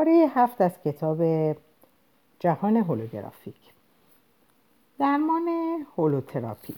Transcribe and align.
پاره 0.00 0.26
هفت 0.34 0.60
از 0.60 0.72
کتاب 0.84 1.22
جهان 2.38 2.76
هولوگرافیک. 2.76 3.54
درمان 4.98 5.48
هولوتراپی. 5.96 6.74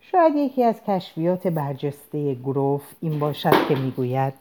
شاید 0.00 0.36
یکی 0.36 0.64
از 0.64 0.82
کشفیات 0.82 1.46
برجسته 1.46 2.34
گروف 2.34 2.82
این 3.00 3.18
باشد 3.18 3.66
که 3.68 3.74
می‌گوید 3.74 4.34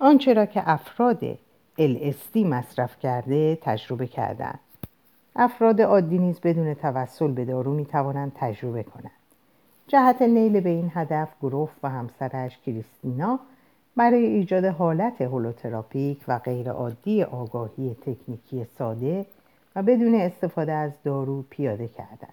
آنچه 0.00 0.34
را 0.34 0.46
که 0.46 0.62
افراد 0.70 1.34
LSD 1.78 2.36
مصرف 2.36 3.00
کرده 3.00 3.58
تجربه 3.62 4.06
کردند. 4.06 4.60
افراد 5.36 5.80
عادی 5.80 6.18
نیز 6.18 6.40
بدون 6.40 6.74
توسل 6.74 7.32
به 7.32 7.44
دارو 7.44 7.74
می 7.74 7.86
توانند 7.86 8.32
تجربه 8.34 8.82
کنند. 8.82 9.10
جهت 9.88 10.22
نیل 10.22 10.60
به 10.60 10.70
این 10.70 10.92
هدف 10.94 11.28
گروف 11.42 11.70
و 11.82 11.90
همسرش 11.90 12.58
کریستینا 12.58 13.40
برای 13.96 14.26
ایجاد 14.26 14.64
حالت 14.64 15.20
هولوتراپیک 15.20 16.24
و 16.28 16.38
غیرعادی 16.38 17.22
آگاهی 17.22 17.94
تکنیکی 17.94 18.64
ساده 18.64 19.26
و 19.76 19.82
بدون 19.82 20.14
استفاده 20.14 20.72
از 20.72 20.92
دارو 21.04 21.42
پیاده 21.50 21.88
کردند 21.88 22.32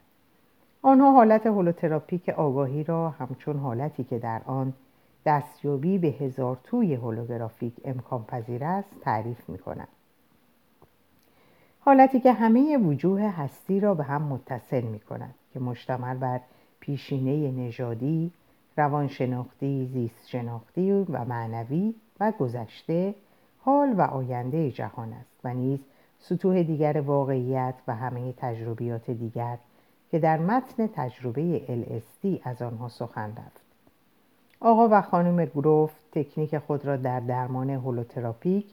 آنها 0.82 1.12
حالت 1.12 1.46
هولوتراپیک 1.46 2.30
آگاهی 2.30 2.84
را 2.84 3.10
همچون 3.10 3.58
حالتی 3.58 4.04
که 4.04 4.20
در 4.20 4.42
آن 4.46 4.74
دستیابی 5.26 5.98
به 5.98 6.08
هزار 6.08 6.58
توی 6.64 6.94
هولوگرافیک 6.94 7.74
امکان 7.86 8.24
پذیر 8.24 8.64
است 8.64 8.90
تعریف 9.02 9.50
می 9.50 9.58
کنند. 9.58 9.88
حالتی 11.80 12.20
که 12.20 12.34
همه 12.34 12.78
وجوه 12.78 13.22
هستی 13.22 13.80
را 13.80 13.94
به 13.94 14.04
هم 14.04 14.22
متصل 14.22 14.82
می 14.82 15.00
کند 15.00 15.36
که 15.54 15.60
مشتمل 15.60 16.18
بر 16.18 16.40
پیشینه 16.80 17.52
نژادی، 17.52 18.32
روانشناختی، 18.78 19.86
زیست 19.94 20.28
شناختی 20.28 20.92
و 20.92 21.26
معنوی 21.26 21.96
و 22.20 22.32
گذشته، 22.40 23.16
حال 23.60 23.94
و 23.98 24.02
آینده 24.02 24.72
جهان 24.72 25.14
است 25.14 25.40
و 25.44 25.54
نیز 25.54 25.80
سطوح 26.20 26.64
دیگر 26.64 27.02
واقعیت 27.02 27.76
و 27.88 27.96
همه 27.96 28.34
تجربیات 28.38 29.12
دیگر 29.12 29.58
که 30.12 30.20
در 30.20 30.38
متن 30.38 30.88
تجربه 30.88 31.62
LSD 31.68 32.40
از 32.44 32.62
آنها 32.62 32.90
سخن 32.90 33.30
رفت. 33.30 33.62
آقا 34.60 34.88
و 34.92 35.02
خانم 35.02 35.46
گروف 35.46 35.92
تکنیک 36.12 36.58
خود 36.58 36.86
را 36.86 36.98
در 36.98 37.20
درمان 37.20 37.70
هولوتراپیک 37.70 38.66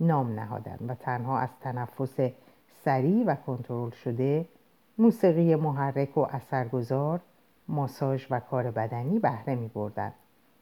نام 0.00 0.40
نهادند 0.40 0.84
و 0.88 0.94
تنها 0.94 1.38
از 1.38 1.48
تنفس 1.60 2.16
سریع 2.84 3.24
و 3.26 3.34
کنترل 3.34 3.90
شده 3.90 4.46
موسیقی 4.98 5.54
محرک 5.54 6.18
و 6.18 6.20
اثرگذار 6.20 7.20
ماساژ 7.68 8.26
و 8.30 8.40
کار 8.40 8.70
بدنی 8.70 9.18
بهره 9.18 9.54
می 9.54 9.68
بردن 9.68 10.12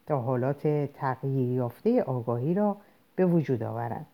تا 0.07 0.21
حالات 0.21 0.69
تغییر 0.95 1.49
یافته 1.49 2.03
آگاهی 2.03 2.55
را 2.55 2.77
به 3.17 3.27
وجود 3.27 3.63
آورند. 3.63 4.07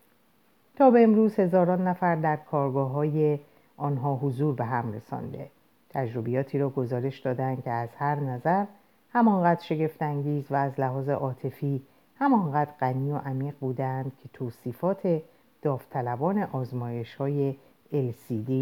تا 0.76 0.90
به 0.90 1.02
امروز 1.02 1.40
هزاران 1.40 1.88
نفر 1.88 2.16
در 2.16 2.36
کارگاه 2.36 2.90
های 2.90 3.38
آنها 3.76 4.16
حضور 4.16 4.54
به 4.54 4.64
هم 4.64 4.92
رسانده. 4.92 5.50
تجربیاتی 5.90 6.58
را 6.58 6.70
گزارش 6.70 7.18
دادند 7.18 7.64
که 7.64 7.70
از 7.70 7.88
هر 7.98 8.20
نظر 8.20 8.64
همانقدر 9.12 9.62
شگفتانگیز 9.62 10.52
و 10.52 10.54
از 10.54 10.80
لحاظ 10.80 11.08
عاطفی 11.08 11.82
همانقدر 12.18 12.70
غنی 12.80 13.12
و 13.12 13.16
عمیق 13.16 13.54
بودند 13.60 14.12
که 14.22 14.28
توصیفات 14.32 15.22
داوطلبان 15.62 16.38
آزمایش 16.42 17.14
های 17.14 17.54
LCD, 17.92 18.52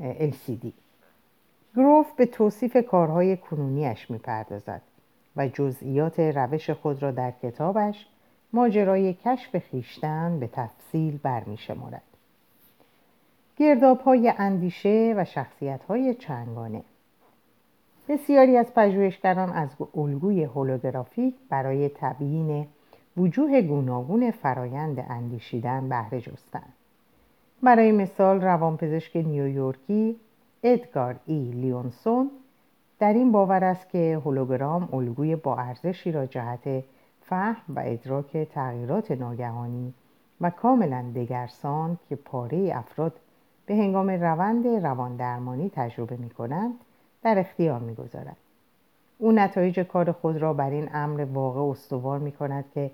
LCD 0.00 0.66
گروف 1.76 2.12
به 2.16 2.26
توصیف 2.26 2.76
کارهای 2.76 3.36
کنونیش 3.36 4.10
می‌پردازد 4.10 4.82
و 5.36 5.48
جزئیات 5.48 6.20
روش 6.20 6.70
خود 6.70 7.02
را 7.02 7.10
در 7.10 7.30
کتابش 7.30 8.06
ماجرای 8.52 9.14
کشف 9.14 9.58
خیشتن 9.58 10.40
به 10.40 10.46
تفصیل 10.46 11.18
برمیشمارد. 11.22 12.02
گرداب 13.56 14.00
های 14.00 14.32
اندیشه 14.38 15.14
و 15.16 15.24
شخصیت 15.24 15.84
های 15.84 16.14
چنگانه 16.14 16.82
بسیاری 18.08 18.56
از 18.56 18.74
پژوهشگران 18.74 19.52
از 19.52 19.68
الگوی 19.96 20.44
هولوگرافیک 20.44 21.34
برای 21.48 21.88
تبیین 21.88 22.66
وجوه 23.16 23.62
گوناگون 23.62 24.30
فرایند 24.30 25.06
اندیشیدن 25.08 25.88
بهره 25.88 26.20
جستند. 26.20 26.72
برای 27.62 27.92
مثال 27.92 28.40
روانپزشک 28.40 29.16
نیویورکی 29.16 30.16
ادگار 30.62 31.16
ای 31.26 31.50
لیونسون 31.50 32.30
در 32.98 33.12
این 33.12 33.32
باور 33.32 33.64
است 33.64 33.88
که 33.88 34.20
هولوگرام 34.24 34.88
الگوی 34.92 35.36
با 35.36 35.56
ارزشی 35.56 36.12
را 36.12 36.26
جهت 36.26 36.84
فهم 37.20 37.74
و 37.76 37.82
ادراک 37.84 38.36
تغییرات 38.36 39.10
ناگهانی 39.10 39.94
و 40.40 40.50
کاملا 40.50 41.04
دگرسان 41.14 41.98
که 42.08 42.16
پاره 42.16 42.72
افراد 42.74 43.12
به 43.66 43.74
هنگام 43.74 44.10
روند 44.10 44.66
رواندرمانی 44.66 45.70
تجربه 45.74 46.16
می 46.16 46.30
کنند 46.30 46.74
در 47.22 47.38
اختیار 47.38 47.80
می 47.80 47.94
گذارد. 47.94 48.36
او 49.18 49.32
نتایج 49.32 49.80
کار 49.80 50.12
خود 50.12 50.36
را 50.36 50.52
بر 50.52 50.70
این 50.70 50.88
امر 50.92 51.24
واقع 51.24 51.60
استوار 51.60 52.18
می 52.18 52.32
کند 52.32 52.64
که 52.74 52.90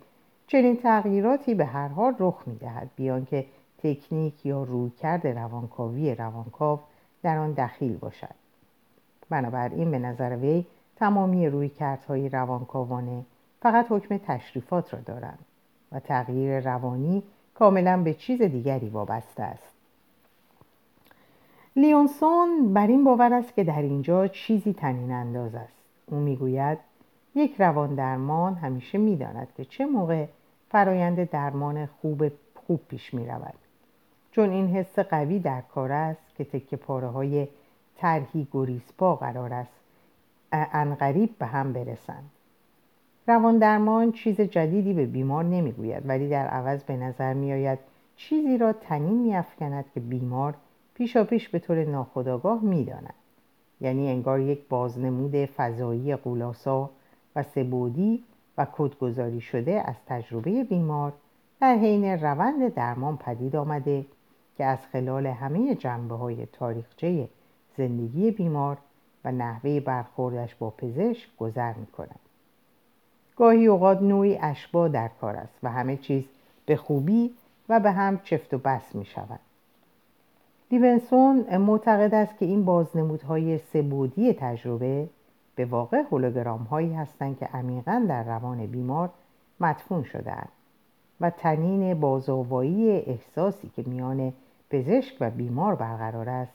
چنین 0.46 0.76
تغییراتی 0.76 1.54
به 1.54 1.64
هر 1.64 1.88
حال 1.88 2.14
رخ 2.18 2.42
می 2.46 2.56
دهد 2.56 2.90
بیان 2.96 3.24
که 3.24 3.46
تکنیک 3.78 4.46
یا 4.46 4.62
رویکرد 4.62 5.26
روانکاوی 5.26 6.14
روانکاو 6.14 6.80
در 7.26 7.38
آن 7.38 7.52
دخیل 7.52 7.96
باشد. 7.96 8.34
بنابراین 9.30 9.90
به 9.90 9.98
نظر 9.98 10.36
وی 10.36 10.66
تمامی 10.96 11.48
روی 11.48 11.68
کردهای 11.68 12.28
روانکاوانه 12.28 13.24
فقط 13.62 13.86
حکم 13.88 14.18
تشریفات 14.18 14.94
را 14.94 15.00
دارند 15.00 15.38
و 15.92 16.00
تغییر 16.00 16.60
روانی 16.60 17.22
کاملا 17.54 18.02
به 18.02 18.14
چیز 18.14 18.42
دیگری 18.42 18.88
وابسته 18.88 19.42
است. 19.42 19.72
لیونسون 21.76 22.74
بر 22.74 22.86
این 22.86 23.04
باور 23.04 23.34
است 23.34 23.54
که 23.54 23.64
در 23.64 23.82
اینجا 23.82 24.28
چیزی 24.28 24.72
تنین 24.72 25.12
انداز 25.12 25.54
است. 25.54 25.76
او 26.06 26.16
می‌گوید 26.16 26.78
یک 27.34 27.54
روان 27.58 27.94
درمان 27.94 28.54
همیشه 28.54 28.98
می‌داند 28.98 29.48
که 29.56 29.64
چه 29.64 29.86
موقع 29.86 30.26
فرایند 30.70 31.30
درمان 31.30 31.86
خوب 31.86 32.32
خوب 32.66 32.80
پیش 32.88 33.14
می 33.14 33.26
رود 33.26 33.65
چون 34.36 34.50
این 34.50 34.68
حس 34.68 34.98
قوی 34.98 35.38
در 35.38 35.60
کار 35.60 35.92
است 35.92 36.20
که 36.36 36.44
تکه 36.44 36.76
پاره 36.76 37.06
های 37.06 37.48
طرحی 37.96 38.48
گریزپا 38.52 39.16
قرار 39.16 39.52
است 39.52 39.80
انقریب 40.52 41.38
به 41.38 41.46
هم 41.46 41.72
برسند. 41.72 42.30
روان 43.26 43.58
درمان 43.58 44.12
چیز 44.12 44.40
جدیدی 44.40 44.92
به 44.92 45.06
بیمار 45.06 45.44
نمی‌گوید 45.44 46.08
ولی 46.08 46.28
در 46.28 46.46
عوض 46.46 46.82
به 46.82 46.96
نظر 46.96 47.34
میآید 47.34 47.78
چیزی 48.16 48.58
را 48.58 48.72
تنین 48.72 49.18
میافکند 49.18 49.84
که 49.94 50.00
بیمار 50.00 50.54
پیشا 50.94 51.24
پیش 51.24 51.48
به 51.48 51.58
طور 51.58 51.84
ناخودآگاه 51.84 52.62
می‌داند. 52.62 53.14
یعنی 53.80 54.08
انگار 54.08 54.40
یک 54.40 54.68
بازنمود 54.68 55.44
فضایی 55.44 56.16
قولاسا 56.16 56.90
و 57.36 57.42
سبودی 57.42 58.24
و 58.58 58.66
کدگذاری 58.72 59.40
شده 59.40 59.82
از 59.86 59.96
تجربه 60.06 60.64
بیمار 60.64 61.12
در 61.60 61.74
حین 61.74 62.04
روند 62.04 62.74
درمان 62.74 63.16
پدید 63.16 63.56
آمده 63.56 64.06
که 64.58 64.64
از 64.64 64.78
خلال 64.92 65.26
همه 65.26 65.74
جنبه 65.74 66.14
های 66.14 66.46
تاریخچه 66.46 67.28
زندگی 67.76 68.30
بیمار 68.30 68.76
و 69.24 69.32
نحوه 69.32 69.80
برخوردش 69.80 70.54
با 70.54 70.70
پزشک 70.70 71.36
گذر 71.38 71.72
می 71.72 71.86
کند. 71.86 72.20
گاهی 73.36 73.66
اوقات 73.66 74.02
نوعی 74.02 74.38
اشبا 74.38 74.88
در 74.88 75.08
کار 75.20 75.36
است 75.36 75.58
و 75.62 75.70
همه 75.70 75.96
چیز 75.96 76.24
به 76.66 76.76
خوبی 76.76 77.30
و 77.68 77.80
به 77.80 77.90
هم 77.90 78.18
چفت 78.18 78.54
و 78.54 78.58
بس 78.58 78.94
می 78.94 79.04
شود. 79.04 79.40
دیونسون 80.68 81.56
معتقد 81.56 82.14
است 82.14 82.38
که 82.38 82.46
این 82.46 82.64
بازنمودهای 82.64 83.58
سبودی 83.58 84.32
تجربه 84.32 85.08
به 85.56 85.64
واقع 85.64 86.02
هولوگرام 86.10 86.62
هایی 86.62 86.94
هستند 86.94 87.38
که 87.38 87.46
عمیقا 87.46 88.06
در 88.08 88.24
روان 88.24 88.66
بیمار 88.66 89.10
مدفون 89.60 90.02
شدهاند 90.02 90.48
و 91.20 91.30
تنین 91.30 92.00
بازآوایی 92.00 92.90
احساسی 92.90 93.70
که 93.76 93.84
میان 93.86 94.32
پزشک 94.70 95.16
و 95.20 95.30
بیمار 95.30 95.74
برقرار 95.74 96.28
است. 96.28 96.52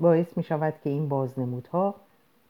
باعث 0.00 0.36
می 0.36 0.42
شود 0.42 0.74
که 0.84 0.90
این 0.90 1.08
بازنمودها 1.08 1.94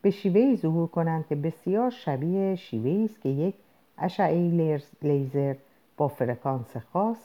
به 0.02 0.10
شیوهی 0.10 0.56
ظهور 0.56 0.86
کنند 0.86 1.26
که 1.26 1.34
بسیار 1.34 1.90
شبیه 1.90 2.56
شیوهی 2.56 3.04
است 3.04 3.20
که 3.20 3.28
یک 3.28 3.54
اشعه 3.98 4.82
لیزر 5.02 5.54
با 5.96 6.08
فرکانس 6.08 6.76
خاص. 6.92 7.16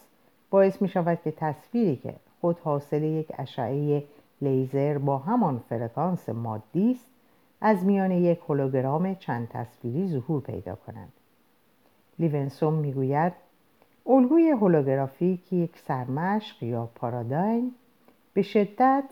باعث 0.49 0.81
می 0.81 0.87
شود 0.87 1.19
که 1.23 1.31
تصویری 1.31 1.95
که 1.95 2.13
خود 2.41 2.59
حاصل 2.59 3.03
یک 3.03 3.27
اشعه 3.37 4.03
لیزر 4.41 4.97
با 4.97 5.17
همان 5.17 5.63
فرکانس 5.69 6.29
مادی 6.29 6.91
است 6.91 7.05
از 7.61 7.85
میان 7.85 8.11
یک 8.11 8.39
هولوگرام 8.49 9.15
چند 9.15 9.47
تصویری 9.47 10.07
ظهور 10.07 10.41
پیدا 10.41 10.75
کنند. 10.75 11.13
لیونسون 12.19 12.73
می‌گوید 12.73 13.33
الگوی 14.07 14.50
هولوگرافیک 14.50 15.54
یک 15.54 15.78
سرمشق 15.78 16.63
یا 16.63 16.90
پارادایم 16.96 17.75
به 18.34 18.42
شدت 18.42 19.04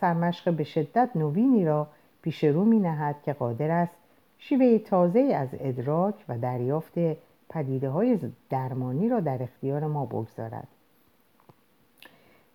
سرمشق 0.00 0.54
به 0.54 0.64
شدت 0.64 1.10
نوینی 1.14 1.64
را 1.64 1.88
پیش 2.22 2.44
رو 2.44 2.64
می 2.64 2.78
نهد 2.78 3.22
که 3.22 3.32
قادر 3.32 3.70
است 3.70 3.96
شیوه 4.38 4.78
تازه 4.78 5.20
از 5.20 5.48
ادراک 5.52 6.24
و 6.28 6.38
دریافت 6.38 6.92
پدیده 7.48 7.90
های 7.90 8.18
درمانی 8.50 9.08
را 9.08 9.20
در 9.20 9.42
اختیار 9.42 9.86
ما 9.86 10.06
بگذارد. 10.06 10.68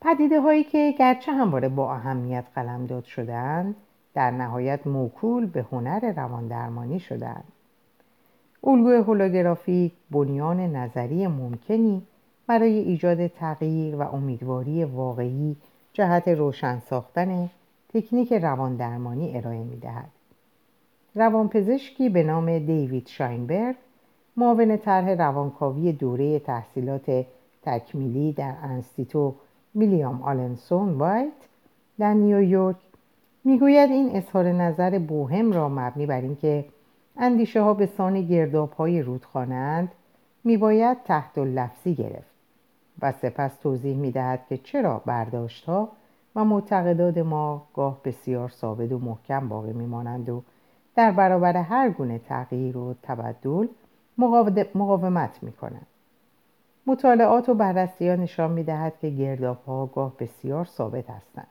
پدیده 0.01 0.42
هایی 0.42 0.63
که 0.63 0.95
گرچه 1.00 1.31
همواره 1.31 1.69
با 1.69 1.94
اهمیت 1.94 2.45
قلمداد 2.56 3.04
شدهاند 3.04 3.75
در 4.13 4.31
نهایت 4.31 4.88
موکول 4.88 5.45
به 5.45 5.66
هنر 5.72 6.13
روان 6.13 6.48
درمانی 6.48 7.00
شدند 7.00 7.44
الگوی 8.67 8.95
هولوگرافیک 8.95 9.93
بنیان 10.11 10.59
نظری 10.59 11.27
ممکنی 11.27 12.01
برای 12.47 12.77
ایجاد 12.77 13.27
تغییر 13.27 13.95
و 13.95 14.01
امیدواری 14.01 14.83
واقعی 14.83 15.55
جهت 15.93 16.27
روشن 16.27 16.79
ساختن 16.79 17.49
تکنیک 17.93 18.33
روان 18.33 18.75
درمانی 18.75 19.37
ارائه 19.37 19.63
می 19.63 19.79
دهد. 19.79 20.09
روانپزشکی 21.15 22.09
به 22.09 22.23
نام 22.23 22.59
دیوید 22.59 23.07
شاینبرگ 23.07 23.75
معاون 24.37 24.77
طرح 24.77 25.09
روانکاوی 25.09 25.93
دوره 25.93 26.39
تحصیلات 26.39 27.25
تکمیلی 27.63 28.33
در 28.33 28.53
انستیتو 28.63 29.35
ویلیام 29.75 30.21
آلنسون 30.21 30.93
وایت 30.93 31.31
در 31.99 32.13
نیویورک 32.13 32.75
می‌گوید 33.43 33.91
این 33.91 34.15
اظهار 34.15 34.51
نظر 34.51 34.99
بوهم 34.99 35.51
را 35.51 35.69
مبنی 35.69 36.05
بر 36.05 36.21
اینکه 36.21 36.65
اندیشه 37.19 37.61
ها 37.61 37.73
به 37.73 37.85
سان 37.85 38.21
گرداب 38.21 38.71
های 38.71 39.01
رودخانند 39.01 39.91
میباید 40.43 40.97
تحت 41.03 41.37
لفظی 41.37 41.95
گرفت 41.95 42.31
و 43.01 43.11
سپس 43.11 43.55
توضیح 43.55 43.97
می‌دهد 43.97 44.45
که 44.49 44.57
چرا 44.57 45.01
برداشت 45.05 45.65
ها 45.65 45.89
و 46.35 46.45
معتقدات 46.45 47.17
ما 47.17 47.63
گاه 47.73 48.01
بسیار 48.03 48.49
ثابت 48.49 48.91
و 48.91 48.99
محکم 48.99 49.49
باقی 49.49 49.73
میمانند 49.73 50.29
و 50.29 50.43
در 50.95 51.11
برابر 51.11 51.57
هر 51.57 51.89
گونه 51.89 52.19
تغییر 52.19 52.77
و 52.77 52.95
تبدل 53.03 53.67
مقاومت 54.75 55.43
می‌کنند. 55.43 55.87
مطالعات 56.87 57.49
و 57.49 57.53
بررسی 57.53 58.09
ها 58.09 58.15
نشان 58.15 58.51
می‌دهد 58.51 58.99
که 58.99 59.09
گرداب 59.09 59.57
ها 59.67 59.85
گاه 59.85 60.13
بسیار 60.19 60.65
ثابت 60.65 61.09
هستند. 61.09 61.47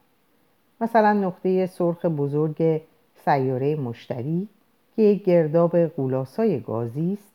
مثلا 0.81 1.13
نقطه 1.13 1.67
سرخ 1.67 2.05
بزرگ 2.05 2.83
سیاره 3.25 3.77
مشتری 3.77 4.49
که 4.97 5.03
یک 5.03 5.25
گرداب 5.25 5.87
غولاسای 5.87 6.61
گازی 6.61 7.13
است 7.13 7.33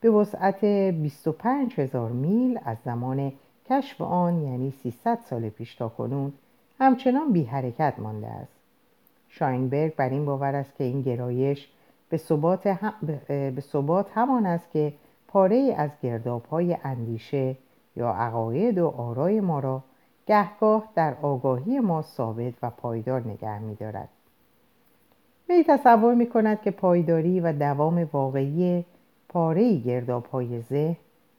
به 0.00 0.10
وسعت 0.10 0.64
25 0.64 1.80
هزار 1.80 2.10
میل 2.10 2.58
از 2.64 2.76
زمان 2.84 3.32
کشف 3.70 4.00
آن 4.00 4.42
یعنی 4.42 4.70
300 4.70 5.18
سال 5.30 5.48
پیش 5.48 5.74
تا 5.74 5.88
کنون 5.88 6.32
همچنان 6.78 7.32
بی 7.32 7.44
حرکت 7.44 7.94
مانده 7.98 8.26
است 8.26 8.52
شاینبرگ 9.28 9.96
بر 9.96 10.08
این 10.08 10.24
باور 10.24 10.54
است 10.54 10.76
که 10.76 10.84
این 10.84 11.02
گرایش 11.02 11.68
به 12.08 12.16
ثبات, 12.16 12.66
هم... 12.66 12.92
همان 14.14 14.46
است 14.46 14.70
که 14.70 14.92
پاره 15.28 15.74
از 15.78 15.90
گرداب 16.02 16.44
های 16.44 16.76
اندیشه 16.84 17.56
یا 17.96 18.10
عقاید 18.10 18.78
و 18.78 18.88
آرای 18.88 19.40
ما 19.40 19.60
را 19.60 19.82
گهگاه 20.26 20.88
در 20.94 21.14
آگاهی 21.22 21.80
ما 21.80 22.02
ثابت 22.02 22.54
و 22.62 22.70
پایدار 22.70 23.20
نگه 23.20 23.58
می 23.58 23.74
دارد. 23.74 24.08
وی 25.48 25.64
تصور 25.68 26.14
می 26.14 26.26
کند 26.26 26.62
که 26.62 26.70
پایداری 26.70 27.40
و 27.40 27.52
دوام 27.52 28.08
واقعی 28.12 28.84
پاره 29.28 29.76
گرداب 29.76 30.26
های 30.26 30.60
ذهن 30.60 30.96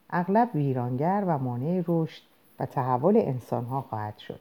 اغلب 0.09 0.49
ویرانگر 0.55 1.23
و 1.27 1.37
مانع 1.37 1.83
رشد 1.87 2.23
و 2.59 2.65
تحول 2.65 3.17
انسان 3.17 3.65
ها 3.65 3.81
خواهد 3.81 4.17
شد. 4.17 4.39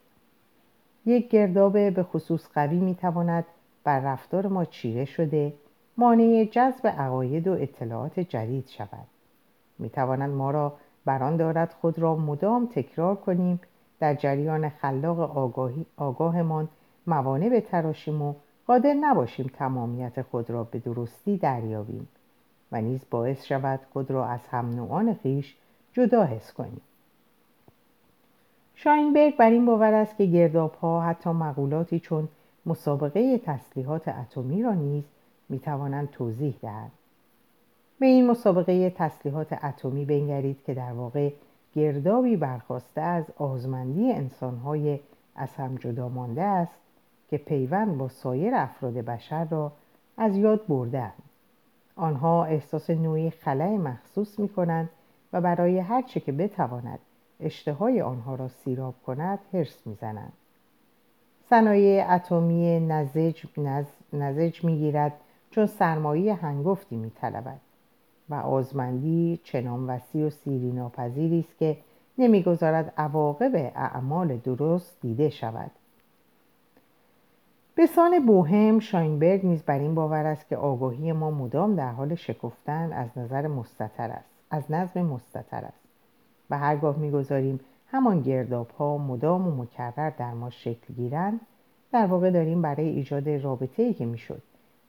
یک 1.07 1.29
گرداب 1.29 1.73
به 1.73 2.03
خصوص 2.03 2.49
قوی 2.55 2.81
می 2.81 2.95
تواند 2.95 3.45
بر 3.85 4.01
رفتار 4.01 4.47
ما 4.47 4.65
چیره 4.65 5.05
شده 5.05 5.53
مانع 5.97 6.45
جذب 6.45 6.87
عقاید 6.87 7.49
و 7.49 7.53
اطلاعات 7.53 8.21
جدید 8.21 8.69
شود. 8.69 9.07
می 9.79 9.91
تواند 9.91 10.31
ما 10.31 10.51
را 10.51 10.73
بران 11.05 11.37
دارد 11.37 11.73
خود 11.81 11.99
را 11.99 12.17
مدام 12.17 12.67
تکرار 12.67 13.17
کنیم 13.17 13.61
در 14.01 14.15
جریان 14.15 14.69
خلاق 14.69 15.21
آگاهی 15.21 15.87
آگاهمان 15.97 16.69
موانع 17.07 17.49
به 17.49 17.61
تراشیم 17.61 18.23
و 18.23 18.35
قادر 18.67 18.95
نباشیم 18.95 19.51
تمامیت 19.55 20.23
خود 20.23 20.51
را 20.51 20.65
به 20.65 20.79
درستی 20.79 21.37
دریابیم 21.37 22.09
و 22.73 22.81
نیز 22.81 23.01
باعث 23.11 23.45
شود 23.45 23.81
خود 23.93 24.11
را 24.11 24.27
از 24.27 24.41
هم 24.51 24.71
نوعان 24.71 25.15
خیش 25.15 25.57
جدا 25.93 26.25
حس 26.25 26.53
کنیم. 26.53 26.81
شاینبرگ 28.75 29.37
بر 29.37 29.51
این 29.51 29.67
باور 29.67 29.95
است 29.95 30.17
که 30.17 30.27
گرداب 30.27 30.75
ها 30.75 31.03
حتی 31.03 31.31
مقولاتی 31.31 32.01
چون 32.01 32.29
مسابقه 32.67 33.39
تسلیحات 33.39 34.09
اتمی 34.09 34.63
را 34.63 34.73
نیز 34.73 35.05
می 35.49 35.59
توانند 35.59 36.11
توضیح 36.11 36.55
دهند. 36.63 36.93
به 37.99 38.07
این 38.07 38.27
مسابقه 38.27 38.91
تسلیحات 38.91 39.65
اتمی 39.65 40.05
بنگرید 40.05 40.59
که 40.67 40.75
در 40.75 40.93
واقع 40.93 41.31
گردابی 41.75 42.37
برخواسته 42.37 43.01
از 43.01 43.25
آزمندی 43.37 44.13
انسانهای 44.13 45.01
از 45.37 45.55
هم 45.55 45.77
جدا 45.77 46.09
مانده 46.09 46.43
است 46.43 46.84
که 47.35 47.45
پیوند 47.45 47.99
با 47.99 48.09
سایر 48.09 48.55
افراد 48.55 48.95
بشر 48.95 49.45
را 49.45 49.73
از 50.17 50.37
یاد 50.37 50.67
بردند 50.67 51.23
آنها 51.97 52.45
احساس 52.45 52.91
نوعی 52.91 53.31
خلع 53.31 53.77
مخصوص 53.77 54.39
می 54.39 54.49
کنند 54.49 54.91
و 55.33 55.41
برای 55.41 55.79
هر 55.79 56.03
چه 56.03 56.21
که 56.21 56.33
بتواند 56.33 56.99
اشتهای 57.41 58.01
آنها 58.01 58.35
را 58.35 58.49
سیراب 58.49 58.95
کند 59.07 59.39
حرس 59.53 59.87
می‌زنند. 59.87 60.33
صنایع 61.51 62.13
اتمی 62.13 62.81
نزج, 62.81 63.45
نز، 63.59 63.87
نزج 64.13 64.65
می‌گیرد 64.65 65.13
چون 65.51 65.67
سرمایه 65.67 66.35
هنگفتی 66.35 66.97
میطلبد 66.97 67.61
و 68.29 68.35
آزمندی 68.35 69.41
چنان 69.45 69.87
وسیع 69.87 70.27
و 70.27 70.31
سیری 70.31 70.73
ناپذیری 70.73 71.41
است 71.41 71.59
که 71.59 71.77
نمی‌گذارد 72.19 72.93
عواقب 72.97 73.73
اعمال 73.75 74.37
درست 74.37 74.97
دیده 75.01 75.31
شود. 75.31 75.71
به 77.77 77.87
سان 77.87 78.27
بوهم 78.27 78.79
شاینبرگ 78.79 79.47
نیز 79.47 79.63
بر 79.63 79.79
این 79.79 79.95
باور 79.95 80.27
است 80.27 80.49
که 80.49 80.57
آگاهی 80.57 81.13
ما 81.13 81.31
مدام 81.31 81.77
در 81.77 81.91
حال 81.91 82.15
شکفتن 82.15 82.93
از 82.93 83.09
نظر 83.17 83.47
مستطر 83.47 84.11
است 84.11 84.29
از 84.51 84.63
نظم 84.71 85.03
مستطر 85.03 85.65
است. 85.65 85.81
و 86.51 86.59
هرگاه 86.59 86.97
می‌گذاریم 86.97 87.61
همان 87.87 88.23
گرداب 88.23 88.71
ها 88.71 88.99
مدام 88.99 89.49
و 89.49 89.63
مکرر 89.63 90.11
در 90.11 90.33
ما 90.33 90.51
شکل 90.51 90.95
گیرند 90.97 91.41
در 91.93 92.07
واقع 92.07 92.31
داریم 92.31 92.63
برای 92.63 92.89
ایجاد 92.89 93.29
رابطه 93.29 93.83
ای 93.83 93.95
که 93.95 94.07
می‌شد 94.07 94.43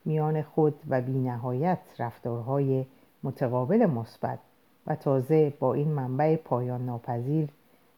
میان 0.06 0.42
خود 0.42 0.76
و 0.90 1.02
بینهایت 1.02 1.80
رفتارهای 2.00 2.86
متقابل 3.24 3.86
مثبت 3.86 4.40
و 4.88 4.96
تازه 4.96 5.54
با 5.60 5.74
این 5.74 5.88
منبع 5.88 6.36
پایان 6.36 6.86
ناپذیر 6.86 7.50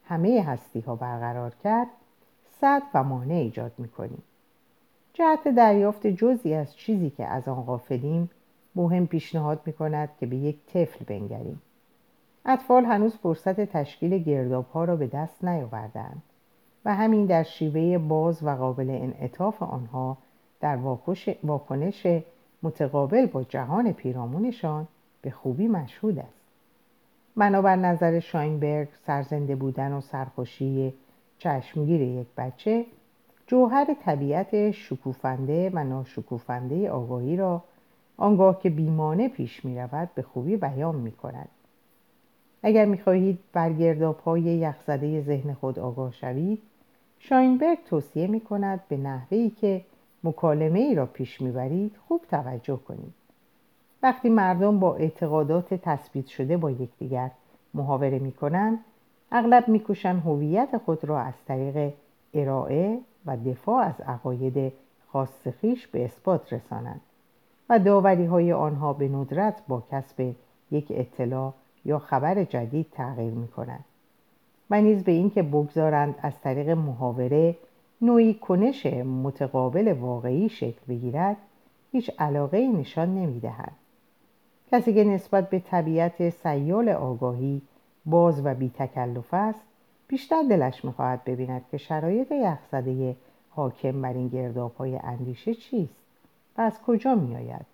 همه 0.06 0.44
هستی 0.44 0.80
ها 0.80 0.96
برقرار 0.96 1.54
کرد 1.64 1.88
صد 2.62 2.82
و 2.94 3.04
مانع 3.04 3.34
ایجاد 3.34 3.72
می‌کنیم. 3.78 4.24
جهت 5.18 5.48
دریافت 5.48 6.08
جزی 6.08 6.54
از 6.54 6.76
چیزی 6.76 7.10
که 7.10 7.26
از 7.26 7.48
آن 7.48 7.64
غافلیم 7.64 8.30
مهم 8.76 9.08
پیشنهاد 9.08 9.62
می 9.66 9.74
کند 9.74 10.10
که 10.20 10.26
به 10.26 10.36
یک 10.36 10.58
طفل 10.68 11.06
بنگریم. 11.06 11.62
اطفال 12.46 12.86
هنوز 12.86 13.16
فرصت 13.16 13.62
تشکیل 13.62 14.18
گرداب 14.18 14.66
ها 14.74 14.84
را 14.86 14.96
به 14.96 15.08
دست 15.08 15.44
نیاوردند 15.44 16.22
و 16.86 16.96
همین 16.96 17.26
در 17.26 17.44
شیوه 17.44 17.98
باز 17.98 18.44
و 18.44 18.50
قابل 18.50 18.90
انعطاف 18.90 19.64
آنها 19.64 20.18
در 20.60 20.78
واکنش 21.44 22.08
متقابل 22.64 23.26
با 23.26 23.44
جهان 23.44 23.94
پیرامونشان 23.94 24.88
به 25.22 25.32
خوبی 25.32 25.68
مشهود 25.68 26.20
است. 26.20 26.42
بنابر 27.36 27.76
نظر 27.76 28.20
شاینبرگ 28.20 28.88
سرزنده 29.08 29.56
بودن 29.56 29.94
و 29.94 30.02
سرخوشی 30.02 30.94
چشمگیر 31.40 32.02
یک 32.02 32.28
بچه 32.38 32.86
جوهر 33.48 33.96
طبیعت 34.06 34.72
شکوفنده 34.72 35.70
و 35.74 35.84
ناشکوفنده 35.84 36.90
آگاهی 36.90 37.38
را 37.38 37.64
آنگاه 38.18 38.60
که 38.60 38.70
بیمانه 38.70 39.30
پیش 39.30 39.66
می 39.66 39.80
رود 39.80 40.10
به 40.16 40.22
خوبی 40.22 40.58
بیان 40.58 40.96
می 40.96 41.12
کند. 41.12 41.50
اگر 42.64 42.86
می 42.86 42.98
خواهید 42.98 43.40
بر 43.54 43.74
گرداب 43.74 44.38
یخزده 44.38 45.22
ذهن 45.22 45.54
خود 45.54 45.80
آگاه 45.80 46.12
شوید 46.12 46.62
شاینبرگ 47.20 47.78
توصیه 47.86 48.28
می 48.28 48.40
کند 48.40 48.84
به 48.90 48.98
نحوهی 48.98 49.50
که 49.50 49.82
مکالمه 50.24 50.80
ای 50.80 50.96
را 50.96 51.06
پیش 51.06 51.42
می‌برید 51.42 51.96
خوب 52.08 52.22
توجه 52.32 52.80
کنید 52.88 53.14
وقتی 54.04 54.30
مردم 54.30 54.80
با 54.80 54.96
اعتقادات 54.96 55.74
تثبیت 55.74 56.28
شده 56.28 56.58
با 56.58 56.72
یکدیگر 56.72 57.32
محاوره 57.74 58.20
می 58.20 58.32
کنند 58.32 58.80
اغلب 59.32 59.68
میکوشند 59.68 60.22
هویت 60.26 60.78
خود 60.78 61.06
را 61.06 61.20
از 61.20 61.34
طریق 61.48 61.94
ارائه 62.34 63.00
و 63.28 63.38
دفاع 63.38 63.86
از 63.86 64.02
عقاید 64.02 64.74
خاص 65.08 65.48
خیش 65.48 65.88
به 65.88 66.06
اثبات 66.06 66.54
رسانند 66.54 67.02
و 67.70 67.80
داوری 67.80 68.26
های 68.26 68.54
آنها 68.54 68.94
به 68.94 69.08
ندرت 69.08 69.62
با 69.68 69.84
کسب 69.92 70.34
یک 70.72 70.86
اطلاع 70.90 71.54
یا 71.86 72.00
خبر 72.00 72.44
جدید 72.44 72.88
تغییر 72.92 73.34
می 73.34 73.48
کنند 73.48 73.86
و 74.70 74.82
نیز 74.82 75.04
به 75.04 75.12
اینکه 75.12 75.44
بگذارند 75.44 76.16
از 76.22 76.42
طریق 76.42 76.70
محاوره 76.70 77.56
نوعی 78.02 78.34
کنش 78.34 78.86
متقابل 78.86 79.94
واقعی 79.94 80.50
شکل 80.50 80.82
بگیرد 80.90 81.38
هیچ 81.92 82.12
علاقه 82.20 82.68
نشان 82.68 83.16
نمی 83.16 83.40
دهند. 83.40 83.76
کسی 84.72 84.94
که 84.94 85.04
نسبت 85.04 85.50
به 85.50 85.60
طبیعت 85.60 86.30
سیال 86.30 86.90
آگاهی 86.90 87.62
باز 88.06 88.46
و 88.46 88.54
بی 88.54 88.70
تکلف 88.70 89.34
است 89.34 89.62
بیشتر 90.08 90.44
دلش 90.50 90.86
می‌خواهد 90.86 91.24
ببیند 91.24 91.66
که 91.72 91.78
شرایط 91.78 92.32
یخزده 92.32 93.16
حاکم 93.50 94.02
بر 94.02 94.14
این 94.14 94.28
گرداب 94.28 94.76
های 94.76 95.00
اندیشه 95.04 95.54
چیست 95.54 95.96
و 96.58 96.62
از 96.62 96.82
کجا 96.82 97.16
میآید. 97.16 97.66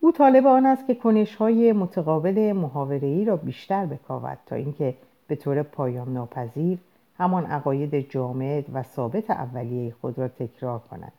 او 0.00 0.12
طالب 0.12 0.46
آن 0.46 0.66
است 0.66 0.86
که 0.86 0.94
کنش 0.94 1.36
های 1.36 1.72
متقابل 1.72 2.52
محاوره 2.52 3.24
را 3.24 3.36
بیشتر 3.36 3.86
بکاود 3.86 4.38
تا 4.46 4.56
اینکه 4.56 4.94
به 5.26 5.36
طور 5.36 5.62
پایان 5.62 6.12
ناپذیر 6.12 6.78
همان 7.18 7.46
عقاید 7.46 8.10
جامد 8.10 8.64
و 8.72 8.82
ثابت 8.82 9.30
اولیه 9.30 9.94
خود 10.00 10.18
را 10.18 10.28
تکرار 10.28 10.78
کند. 10.78 11.12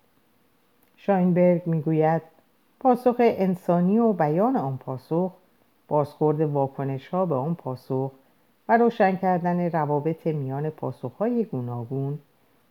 شاینبرگ 0.97 1.67
می‌گوید 1.67 2.21
پاسخ 2.79 3.15
انسانی 3.19 3.99
و 3.99 4.13
بیان 4.13 4.55
آن 4.55 4.77
پاسخ 4.77 5.31
بازخورد 5.87 6.41
واکنش 6.41 7.07
ها 7.07 7.25
به 7.25 7.35
آن 7.35 7.55
پاسخ 7.55 8.11
و 8.69 8.77
روشن 8.77 9.15
کردن 9.15 9.69
روابط 9.69 10.27
میان 10.27 10.69
پاسخ 10.69 11.13
های 11.17 11.43
گوناگون 11.43 12.19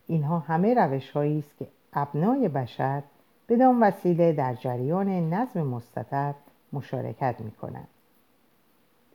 اینها 0.07 0.39
همه 0.39 0.73
روش 0.73 1.17
است 1.17 1.57
که 1.59 1.67
ابنای 1.93 2.47
بشر 2.47 3.03
بدان 3.49 3.83
وسیله 3.83 4.33
در 4.33 4.53
جریان 4.53 5.33
نظم 5.33 5.61
مستطر 5.61 6.33
مشارکت 6.73 7.35
می 7.39 7.51
کنند. 7.51 7.87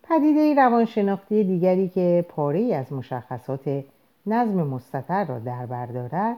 پدیده 0.02 0.54
روانشناختی 0.54 1.44
دیگری 1.44 1.88
که 1.88 2.25
پاره 2.28 2.75
از 2.75 2.92
مشخصات 2.92 3.84
نظم 4.26 4.66
مستطر 4.66 5.25
را 5.25 5.38
در 5.38 5.66
بر 5.66 5.87
دارد 5.87 6.37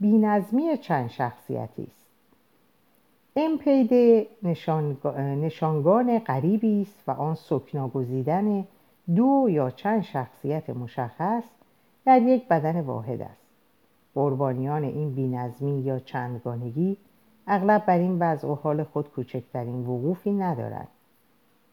بینظمی 0.00 0.78
چند 0.78 1.10
شخصیتی 1.10 1.82
است 1.82 2.04
امپیده 3.36 4.26
نشانگان 5.22 6.18
غریبی 6.18 6.82
است 6.82 7.02
و 7.06 7.10
آن 7.10 7.34
سکنا 7.34 7.88
گزیدن 7.88 8.66
دو 9.16 9.46
یا 9.50 9.70
چند 9.70 10.02
شخصیت 10.02 10.70
مشخص 10.70 11.44
در 12.04 12.22
یک 12.22 12.48
بدن 12.48 12.80
واحد 12.80 13.22
است 13.22 13.46
قربانیان 14.14 14.84
این 14.84 15.14
بینظمی 15.14 15.80
یا 15.80 15.98
چندگانگی 15.98 16.96
اغلب 17.46 17.86
بر 17.86 17.98
این 17.98 18.18
وضع 18.18 18.48
و 18.48 18.54
حال 18.54 18.84
خود 18.84 19.08
کوچکترین 19.08 19.86
وقوفی 19.86 20.32
ندارند 20.32 20.88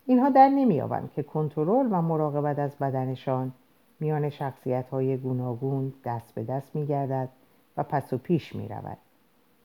اینها 0.05 0.29
در 0.29 0.49
نمییابند 0.49 1.11
که 1.11 1.23
کنترل 1.23 1.87
و 1.91 2.01
مراقبت 2.01 2.59
از 2.59 2.75
بدنشان 2.75 3.51
میان 3.99 4.29
شخصیت 4.29 4.89
های 4.89 5.17
گوناگون 5.17 5.93
دست 6.05 6.35
به 6.35 6.43
دست 6.43 6.75
میگردد 6.75 7.29
و 7.77 7.83
پس 7.83 8.13
و 8.13 8.17
پیش 8.17 8.55
می 8.55 8.67
رود. 8.67 8.97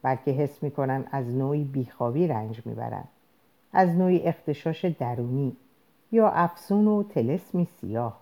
بلکه 0.03 0.31
حس 0.31 0.63
می 0.63 0.71
کنند 0.71 1.09
از 1.13 1.35
نوعی 1.35 1.65
بیخوابی 1.65 2.27
رنج 2.27 2.67
می‌برند 2.67 3.09
از 3.73 3.97
نوعی 3.97 4.23
اختشاش 4.23 4.85
درونی 4.85 5.57
یا 6.13 6.29
افسون 6.29 6.87
و 6.87 7.03
تلسمی 7.03 7.65
سیاه. 7.81 8.21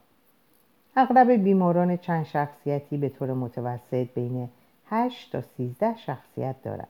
اغلب 0.97 1.31
بیماران 1.31 1.97
چند 1.97 2.25
شخصیتی 2.25 2.97
به 2.97 3.09
طور 3.09 3.33
متوسط 3.33 4.09
بین 4.15 4.49
8 4.87 5.33
تا 5.33 5.41
13 5.41 5.97
شخصیت 5.97 6.63
دارند 6.63 6.89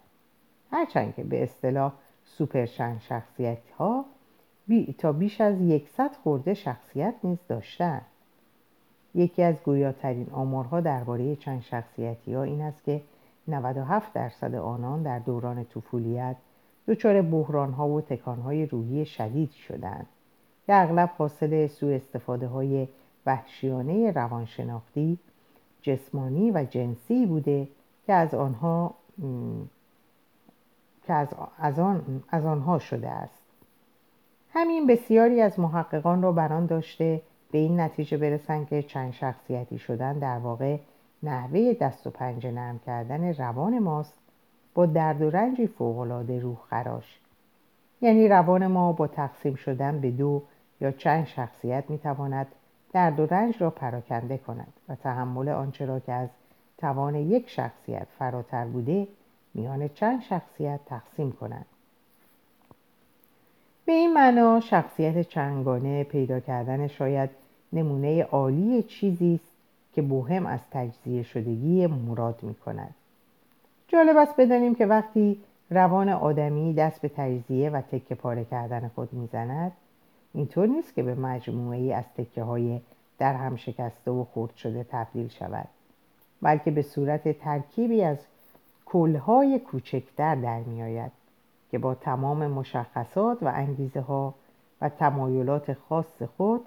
هرچند 0.70 1.14
که 1.14 1.24
به 1.24 1.42
اصطلاح 1.42 1.92
سوپر 2.24 2.66
چند 2.66 3.00
شخصیت 3.00 3.70
ها 3.78 4.04
بی 4.66 4.94
تا 4.98 5.12
بیش 5.12 5.40
از 5.40 5.60
یکصد 5.60 6.10
خورده 6.22 6.54
شخصیت 6.54 7.14
نیز 7.24 7.38
داشتند 7.48 8.06
یکی 9.14 9.42
از 9.42 9.54
گویاترین 9.64 10.30
آمارها 10.32 10.80
درباره 10.80 11.36
چند 11.36 11.62
شخصیتی 11.62 12.34
ها 12.34 12.42
این 12.42 12.60
است 12.60 12.84
که 12.84 13.02
97 13.48 14.12
درصد 14.12 14.54
آنان 14.54 15.02
در 15.02 15.18
دوران 15.18 15.64
طفولیت 15.64 16.36
دچار 16.88 17.22
بحران 17.22 17.72
ها 17.72 17.88
و 17.88 18.00
تکان 18.00 18.40
های 18.40 18.66
روحی 18.66 19.06
شدید 19.06 19.50
شدند. 19.50 20.06
که 20.66 20.74
اغلب 20.74 21.10
حاصل 21.18 21.66
سوء 21.66 21.94
استفاده 21.94 22.46
های 22.46 22.88
وحشیانه 23.26 24.10
روانشناختی 24.10 25.18
جسمانی 25.82 26.50
و 26.50 26.64
جنسی 26.70 27.26
بوده 27.26 27.68
که 28.06 28.12
از 28.12 28.34
آنها 28.34 28.94
که 31.06 31.12
از, 31.12 31.28
از, 31.58 31.78
آن، 31.78 32.22
از 32.28 32.44
آنها 32.44 32.78
شده 32.78 33.08
است. 33.08 33.42
همین 34.52 34.86
بسیاری 34.86 35.40
از 35.40 35.60
محققان 35.60 36.22
را 36.22 36.32
بران 36.32 36.66
داشته 36.66 37.22
به 37.50 37.58
این 37.58 37.80
نتیجه 37.80 38.16
برسند 38.16 38.68
که 38.68 38.82
چند 38.82 39.12
شخصیتی 39.12 39.78
شدن 39.78 40.18
در 40.18 40.38
واقع 40.38 40.78
نحوه 41.22 41.72
دست 41.80 42.06
و 42.06 42.10
پنجه 42.10 42.50
نرم 42.50 42.78
کردن 42.78 43.34
روان 43.34 43.78
ماست 43.78 44.18
با 44.74 44.86
درد 44.86 45.22
و 45.22 45.30
رنجی 45.30 45.66
فوقالعاده 45.66 46.40
روح 46.40 46.56
خراش 46.70 47.20
یعنی 48.00 48.28
روان 48.28 48.66
ما 48.66 48.92
با 48.92 49.06
تقسیم 49.06 49.54
شدن 49.54 50.00
به 50.00 50.10
دو 50.10 50.42
یا 50.84 50.92
چند 50.92 51.26
شخصیت 51.26 51.84
می‌تواند 51.88 52.46
درد 52.92 53.20
و 53.20 53.26
رنج 53.26 53.54
را 53.58 53.70
پراکنده 53.70 54.38
کند 54.38 54.72
و 54.88 54.94
تحمل 54.94 55.48
آنچه 55.48 55.86
را 55.86 56.00
که 56.00 56.12
از 56.12 56.28
توان 56.78 57.14
یک 57.14 57.50
شخصیت 57.50 58.06
فراتر 58.18 58.64
بوده 58.64 59.08
میان 59.54 59.88
چند 59.88 60.22
شخصیت 60.22 60.80
تقسیم 60.86 61.32
کند 61.32 61.66
به 63.84 63.92
این 63.92 64.12
معنا 64.12 64.60
شخصیت 64.60 65.20
چنگانه 65.20 66.04
پیدا 66.04 66.40
کردن 66.40 66.86
شاید 66.86 67.30
نمونه 67.72 68.22
عالی 68.22 68.82
چیزی 68.82 69.34
است 69.34 69.52
که 69.94 70.02
بوهم 70.02 70.46
از 70.46 70.60
تجزیه 70.70 71.22
شدگی 71.22 71.86
مراد 71.86 72.38
می 72.42 72.54
کند. 72.54 72.94
جالب 73.88 74.16
است 74.16 74.36
بدانیم 74.36 74.74
که 74.74 74.86
وقتی 74.86 75.40
روان 75.70 76.08
آدمی 76.08 76.74
دست 76.74 77.00
به 77.00 77.08
تجزیه 77.08 77.70
و 77.70 77.80
تکه 77.80 78.14
پاره 78.14 78.44
کردن 78.44 78.90
خود 78.94 79.12
می‌زند 79.12 79.72
اینطور 80.34 80.66
نیست 80.66 80.94
که 80.94 81.02
به 81.02 81.14
مجموعه 81.14 81.78
ای 81.78 81.92
از 81.92 82.04
تکه 82.16 82.42
های 82.42 82.80
در 83.18 83.34
هم 83.34 83.56
شکسته 83.56 84.10
و 84.10 84.24
خورد 84.24 84.54
شده 84.54 84.86
تبدیل 84.90 85.28
شود 85.28 85.68
بلکه 86.42 86.70
به 86.70 86.82
صورت 86.82 87.38
ترکیبی 87.38 88.02
از 88.02 88.18
کلهای 88.86 89.58
کوچکتر 89.58 90.34
در 90.34 90.60
می 90.60 90.82
آید 90.82 91.12
که 91.70 91.78
با 91.78 91.94
تمام 91.94 92.46
مشخصات 92.46 93.42
و 93.42 93.52
انگیزه 93.54 94.00
ها 94.00 94.34
و 94.80 94.88
تمایلات 94.88 95.72
خاص 95.72 96.22
خود 96.36 96.60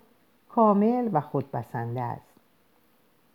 کامل 0.50 1.10
و 1.14 1.22
خودبسنده 1.22 2.02
است. 2.02 2.34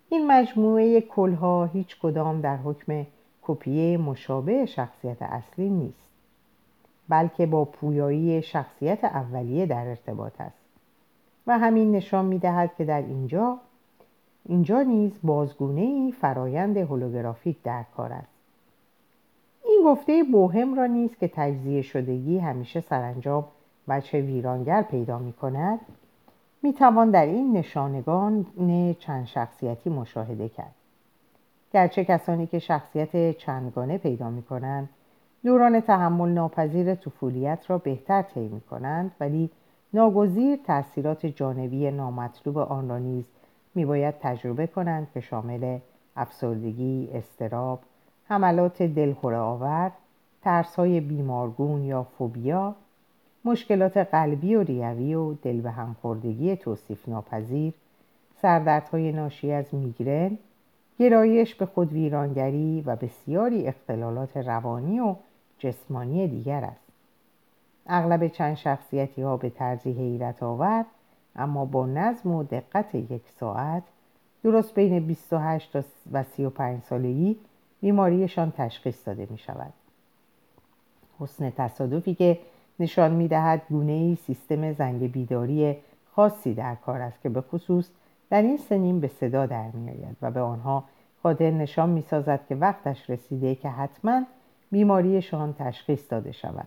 این 0.09 0.27
مجموعه 0.27 1.01
کلها 1.01 1.65
هیچ 1.65 2.01
کدام 2.01 2.41
در 2.41 2.57
حکم 2.57 3.07
کپیه 3.43 3.99
مشابه 3.99 4.67
شخصیت 4.67 5.23
اصلی 5.23 5.71
نیست. 5.71 6.12
بلکه 7.09 7.47
با 7.47 7.64
پویایی 7.64 8.42
شخصیت 8.42 9.04
اولیه 9.04 9.66
در 9.66 9.87
ارتباط 9.87 10.40
است. 10.40 10.62
و 11.47 11.59
همین 11.59 11.92
نشان 11.92 12.25
می 12.25 12.38
دهد 12.38 12.75
که 12.78 12.85
در 12.85 13.02
اینجا 13.02 13.59
اینجا 14.44 14.82
نیز 14.82 15.12
بازگونه 15.23 15.80
ای 15.80 16.14
فرایند 16.21 16.76
هولوگرافیک 16.76 17.62
در 17.62 17.85
کار 17.97 18.12
است. 18.12 18.32
این 19.64 19.82
گفته 19.85 20.25
بوهم 20.32 20.75
را 20.75 20.87
نیست 20.87 21.18
که 21.18 21.28
تجزیه 21.28 21.82
شدگی 21.82 22.38
همیشه 22.38 22.80
سرانجام 22.80 23.44
بچه 23.88 24.21
ویرانگر 24.21 24.82
پیدا 24.82 25.18
می 25.18 25.32
کند 25.32 25.80
می 26.62 26.73
توان 26.73 27.11
در 27.11 27.26
این 27.26 27.56
نشانگان 27.56 28.47
چند 29.00 29.26
شخصیتی 29.26 29.90
مشاهده 29.90 30.49
کرد. 30.49 30.75
گرچه 31.73 32.04
کسانی 32.04 32.47
که 32.47 32.59
شخصیت 32.59 33.38
چندگانه 33.38 33.99
پیدا 33.99 34.30
می 34.30 34.42
کنند 34.42 34.88
دوران 35.45 35.81
تحمل 35.81 36.29
ناپذیر 36.29 36.95
طفولیت 36.95 37.65
را 37.69 37.79
بهتر 37.79 38.23
طی 38.23 38.49
می 38.49 38.61
کنند 38.61 39.13
ولی 39.21 39.51
ناگزیر 39.93 40.59
تاثیرات 40.67 41.27
جانبی 41.27 41.91
نامطلوب 41.91 42.59
آن 42.59 42.89
را 42.89 42.99
نیز 42.99 43.25
میباید 43.75 44.15
تجربه 44.21 44.67
کنند 44.67 45.09
که 45.15 45.21
شامل 45.21 45.79
افسردگی، 46.17 47.09
استراب، 47.15 47.81
حملات 48.29 48.83
دلخوره 48.83 49.37
آور، 49.37 49.91
ترس 50.43 50.77
های 50.77 51.01
بیمارگون 51.01 51.83
یا 51.83 52.03
فوبیا، 52.03 52.75
مشکلات 53.45 53.97
قلبی 53.97 54.55
و 54.55 54.63
ریوی 54.63 55.15
و 55.15 55.35
دل 55.35 55.61
به 55.61 55.71
همخوردگی 55.71 56.57
توصیف 56.57 57.09
ناپذیر، 57.09 57.75
سردردهای 58.43 59.13
ناشی 59.13 59.53
از 59.53 59.75
میگرن، 59.75 60.39
گرایش 60.99 61.55
به 61.55 61.67
خود 61.67 61.93
ویرانگری 61.93 62.83
و 62.87 62.97
بسیاری 62.97 63.67
اختلالات 63.67 64.37
روانی 64.37 65.01
و 65.01 65.15
جسمانی 65.62 66.28
دیگر 66.28 66.64
است. 66.64 66.92
اغلب 67.87 68.28
چند 68.28 68.54
شخصیتی 68.54 69.23
ها 69.23 69.37
به 69.37 69.50
طرزی 69.50 69.92
حیرت 69.92 70.42
آور 70.42 70.85
اما 71.37 71.64
با 71.64 71.87
نظم 71.87 72.31
و 72.31 72.42
دقت 72.42 72.95
یک 72.95 73.23
ساعت 73.40 73.83
درست 74.42 74.75
بین 74.75 75.07
28 75.07 75.76
و 76.12 76.23
35 76.23 76.83
سالگی 76.83 77.37
بیماریشان 77.81 78.50
تشخیص 78.57 79.07
داده 79.07 79.28
می 79.31 79.38
شود. 79.38 79.73
حسن 81.21 81.50
تصادفی 81.50 82.14
که 82.14 82.38
نشان 82.81 83.11
می 83.11 83.28
دهد 83.28 83.62
گونه 83.69 83.92
ای 83.92 84.16
سیستم 84.26 84.73
زنگ 84.73 85.12
بیداری 85.12 85.76
خاصی 86.12 86.54
در 86.54 86.75
کار 86.75 87.00
است 87.00 87.23
که 87.23 87.28
به 87.28 87.40
خصوص 87.40 87.88
در 88.31 88.42
این 88.42 88.57
سنین 88.57 89.00
به 89.00 89.09
صدا 89.09 89.47
در 89.47 89.71
می 89.71 89.90
آید 89.90 90.16
و 90.23 90.31
به 90.31 90.40
آنها 90.40 90.85
قادر 91.23 91.50
نشان 91.50 91.90
می 91.90 92.02
سازد 92.02 92.40
که 92.49 92.54
وقتش 92.54 93.11
رسیده 93.11 93.54
که 93.54 93.69
حتما 93.69 94.23
بیماریشان 94.73 95.55
تشخیص 95.59 96.11
داده 96.11 96.33
شود 96.33 96.67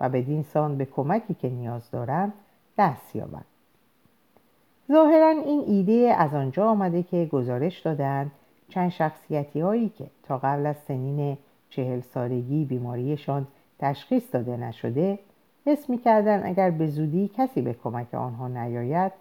و 0.00 0.08
بدین 0.08 0.42
سان 0.42 0.78
به 0.78 0.84
کمکی 0.84 1.34
که 1.34 1.48
نیاز 1.48 1.90
دارند 1.90 2.32
دست 2.78 3.16
یابند. 3.16 3.44
ظاهرا 4.92 5.28
این 5.28 5.64
ایده 5.66 6.14
از 6.18 6.34
آنجا 6.34 6.66
آمده 6.66 7.02
که 7.02 7.28
گزارش 7.32 7.80
دادند 7.80 8.30
چند 8.68 8.88
شخصیتی 8.88 9.60
هایی 9.60 9.88
که 9.88 10.06
تا 10.22 10.38
قبل 10.38 10.66
از 10.66 10.76
سنین 10.76 11.38
چهل 11.70 12.00
سالگی 12.00 12.64
بیماریشان 12.64 13.46
تشخیص 13.78 14.34
داده 14.34 14.56
نشده 14.56 15.18
حس 15.66 15.90
می‌کردند 15.90 16.46
اگر 16.46 16.70
به 16.70 16.86
زودی 16.86 17.30
کسی 17.36 17.62
به 17.62 17.72
کمک 17.72 18.14
آنها 18.14 18.48
نیاید 18.48 19.12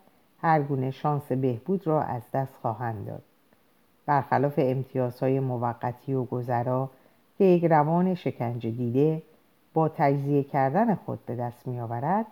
هر 0.42 0.62
گونه 0.62 0.92
شانس 0.92 1.32
بهبود 1.32 1.88
را 1.88 2.02
از 2.02 2.22
دست 2.34 2.54
خواهند 2.62 3.06
داد. 3.06 3.22
برخلاف 4.06 4.54
امتیازهای 4.58 5.40
موقتی 5.40 6.14
و 6.14 6.24
گذرا 6.24 6.90
که 7.38 7.44
یک 7.44 7.66
روان 7.66 8.16
شکنجه 8.16 8.72
دیده 8.72 9.22
با 9.74 9.90
تجزیه 9.90 10.44
کردن 10.44 10.96
خود 10.96 11.26
به 11.26 11.36
دست 11.36 11.68
میآورد 11.68 12.26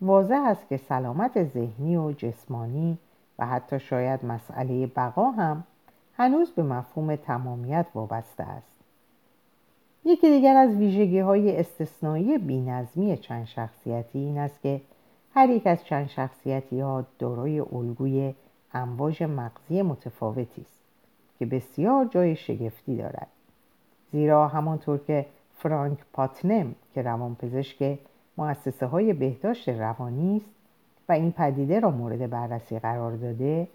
واضح 0.00 0.40
است 0.46 0.68
که 0.68 0.76
سلامت 0.76 1.44
ذهنی 1.44 1.96
و 1.96 2.12
جسمانی 2.12 2.98
و 3.38 3.46
حتی 3.46 3.80
شاید 3.80 4.24
مسئله 4.24 4.86
بقا 4.86 5.30
هم 5.30 5.64
هنوز 6.16 6.50
به 6.50 6.62
مفهوم 6.62 7.16
تمامیت 7.16 7.86
وابسته 7.94 8.42
است. 8.42 8.74
یکی 10.04 10.30
دیگر 10.30 10.56
از 10.56 10.76
ویژگی 10.76 11.18
های 11.18 11.56
استثنایی 11.56 12.38
بینظمی 12.38 13.16
چند 13.16 13.44
شخصیتی 13.44 14.18
این 14.18 14.38
است 14.38 14.62
که 14.62 14.80
هر 15.34 15.50
یک 15.50 15.66
از 15.66 15.84
چند 15.84 16.08
شخصیتی 16.08 16.80
ها 16.80 17.04
دارای 17.18 17.60
الگوی 17.60 18.34
امواج 18.74 19.22
مغزی 19.22 19.82
متفاوتی 19.82 20.62
است 20.62 20.80
که 21.38 21.46
بسیار 21.46 22.04
جای 22.04 22.36
شگفتی 22.36 22.96
دارد. 22.96 23.28
زیرا 24.12 24.48
همانطور 24.48 24.98
که 24.98 25.26
فرانک 25.58 25.98
پاتنم 26.12 26.74
که 26.94 27.02
روانپزشک 27.02 27.98
مؤسسه 28.36 28.86
های 28.86 29.12
بهداشت 29.12 29.68
روانی 29.68 30.36
است 30.36 30.50
و 31.08 31.12
این 31.12 31.32
پدیده 31.32 31.80
را 31.80 31.90
مورد 31.90 32.30
بررسی 32.30 32.78
قرار 32.78 33.16
داده 33.16 33.68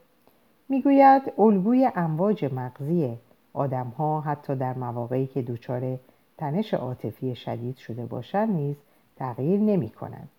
می‌گوید 0.69 1.33
الگوی 1.37 1.91
امواج 1.95 2.53
مغزی 2.53 3.17
آدم 3.53 3.87
ها 3.87 4.21
حتی 4.21 4.55
در 4.55 4.73
مواقعی 4.73 5.27
که 5.27 5.41
دچار 5.41 5.99
تنش 6.37 6.73
عاطفی 6.73 7.35
شدید 7.35 7.77
شده 7.77 8.05
باشند 8.05 8.49
نیز 8.49 8.75
تغییر 9.15 9.59
نمی 9.59 9.89
کنند. 9.89 10.29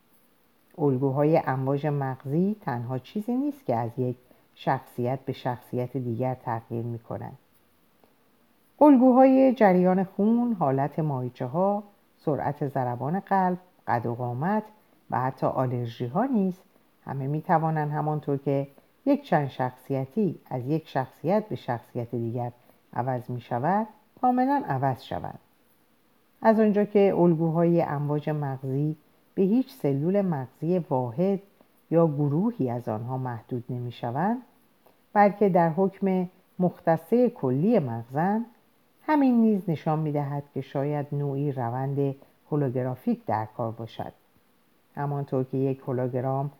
الگوهای 0.78 1.42
امواج 1.46 1.86
مغزی 1.86 2.56
تنها 2.60 2.98
چیزی 2.98 3.36
نیست 3.36 3.66
که 3.66 3.76
از 3.76 3.90
یک 3.98 4.16
شخصیت 4.54 5.20
به 5.20 5.32
شخصیت 5.32 5.96
دیگر 5.96 6.34
تغییر 6.34 6.84
می 6.84 6.98
کنند. 6.98 7.38
الگوهای 8.82 9.52
جریان 9.52 10.04
خون، 10.04 10.52
حالت 10.52 10.98
مایچه 10.98 11.46
ها، 11.46 11.82
سرعت 12.16 12.68
ضربان 12.68 13.20
قلب، 13.20 13.58
قد 13.86 14.06
و 14.06 14.14
قامت 14.14 14.62
و 15.10 15.20
حتی 15.20 15.46
آلرژی 15.46 16.06
ها 16.06 16.24
نیز 16.24 16.60
همه 17.04 17.26
می 17.26 17.42
توانند 17.42 17.90
همانطور 17.90 18.36
که 18.36 18.68
یک 19.06 19.24
چند 19.24 19.48
شخصیتی 19.48 20.40
از 20.50 20.66
یک 20.66 20.88
شخصیت 20.88 21.48
به 21.48 21.56
شخصیت 21.56 22.10
دیگر 22.10 22.52
عوض 22.92 23.30
می 23.30 23.40
شود 23.40 23.86
کاملا 24.20 24.62
عوض 24.68 25.02
شود 25.02 25.38
از 26.42 26.60
آنجا 26.60 26.84
که 26.84 27.14
الگوهای 27.16 27.82
امواج 27.82 28.30
مغزی 28.30 28.96
به 29.34 29.42
هیچ 29.42 29.72
سلول 29.72 30.20
مغزی 30.20 30.78
واحد 30.78 31.40
یا 31.90 32.06
گروهی 32.06 32.70
از 32.70 32.88
آنها 32.88 33.18
محدود 33.18 33.64
نمی 33.70 33.92
شوند 33.92 34.42
بلکه 35.12 35.48
در 35.48 35.68
حکم 35.68 36.28
مختصه 36.58 37.30
کلی 37.30 37.78
مغزن 37.78 38.46
همین 39.10 39.40
نیز 39.40 39.70
نشان 39.70 39.98
می 39.98 40.12
دهد 40.12 40.42
که 40.54 40.60
شاید 40.60 41.06
نوعی 41.12 41.52
روند 41.52 42.14
هولوگرافیک 42.50 43.24
در 43.26 43.46
کار 43.56 43.70
باشد. 43.70 44.12
همانطور 44.96 45.44
که 45.44 45.56
یک 45.56 45.78
هولوگرام 45.78 46.50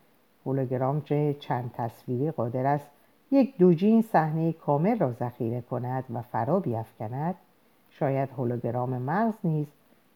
هولوگرام 0.46 1.02
چند 1.38 1.70
تصویری 1.76 2.30
قادر 2.30 2.66
است 2.66 2.90
یک 3.30 3.58
دوجین 3.58 4.02
صحنه 4.02 4.52
کامل 4.52 4.98
را 4.98 5.12
ذخیره 5.12 5.60
کند 5.60 6.04
و 6.14 6.22
فرا 6.22 6.60
بیافکند 6.60 7.34
شاید 7.90 8.28
هولوگرام 8.30 8.98
مغز 8.98 9.34
نیز 9.44 9.66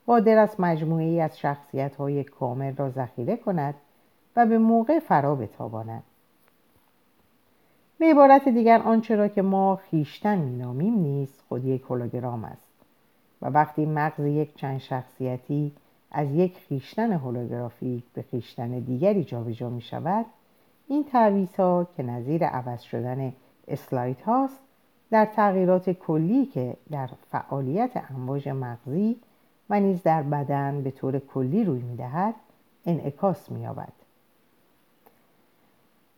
قادر 0.06 0.38
است 0.38 0.60
مجموعه 0.60 1.04
ای 1.04 1.20
از 1.20 1.38
شخصیت 1.38 1.96
های 1.96 2.24
کامل 2.24 2.76
را 2.76 2.90
ذخیره 2.90 3.36
کند 3.36 3.74
و 4.36 4.46
به 4.46 4.58
موقع 4.58 4.98
فرا 4.98 5.34
بتاباند. 5.34 6.02
به 8.04 8.10
عبارت 8.10 8.48
دیگر 8.48 8.78
آنچه 8.78 9.16
را 9.16 9.28
که 9.28 9.42
ما 9.42 9.76
خیشتن 9.76 10.38
مینامیم 10.38 10.94
نیز 10.94 11.40
خود 11.48 11.64
یک 11.64 11.82
هولوگرام 11.82 12.44
است 12.44 12.72
و 13.42 13.46
وقتی 13.46 13.86
مغز 13.86 14.24
یک 14.24 14.54
چند 14.54 14.78
شخصیتی 14.78 15.72
از 16.10 16.34
یک 16.34 16.58
خیشتن 16.68 17.12
هولوگرافیک 17.12 18.04
به 18.14 18.22
خیشتن 18.22 18.78
دیگری 18.78 19.24
جابجا 19.24 19.70
می 19.70 19.80
شود 19.80 20.26
این 20.88 21.04
تعویض 21.04 21.56
ها 21.56 21.86
که 21.96 22.02
نظیر 22.02 22.44
عوض 22.44 22.80
شدن 22.80 23.32
اسلایت 23.68 24.22
هاست 24.22 24.60
در 25.10 25.24
تغییرات 25.24 25.90
کلی 25.90 26.46
که 26.46 26.76
در 26.90 27.10
فعالیت 27.30 27.90
امواج 28.10 28.48
مغزی 28.48 29.16
و 29.70 29.80
نیز 29.80 30.02
در 30.02 30.22
بدن 30.22 30.82
به 30.82 30.90
طور 30.90 31.18
کلی 31.18 31.64
روی 31.64 31.82
می 31.82 31.96
دهد 31.96 32.34
انعکاس 32.86 33.50
می 33.50 33.60
یابد. 33.60 34.03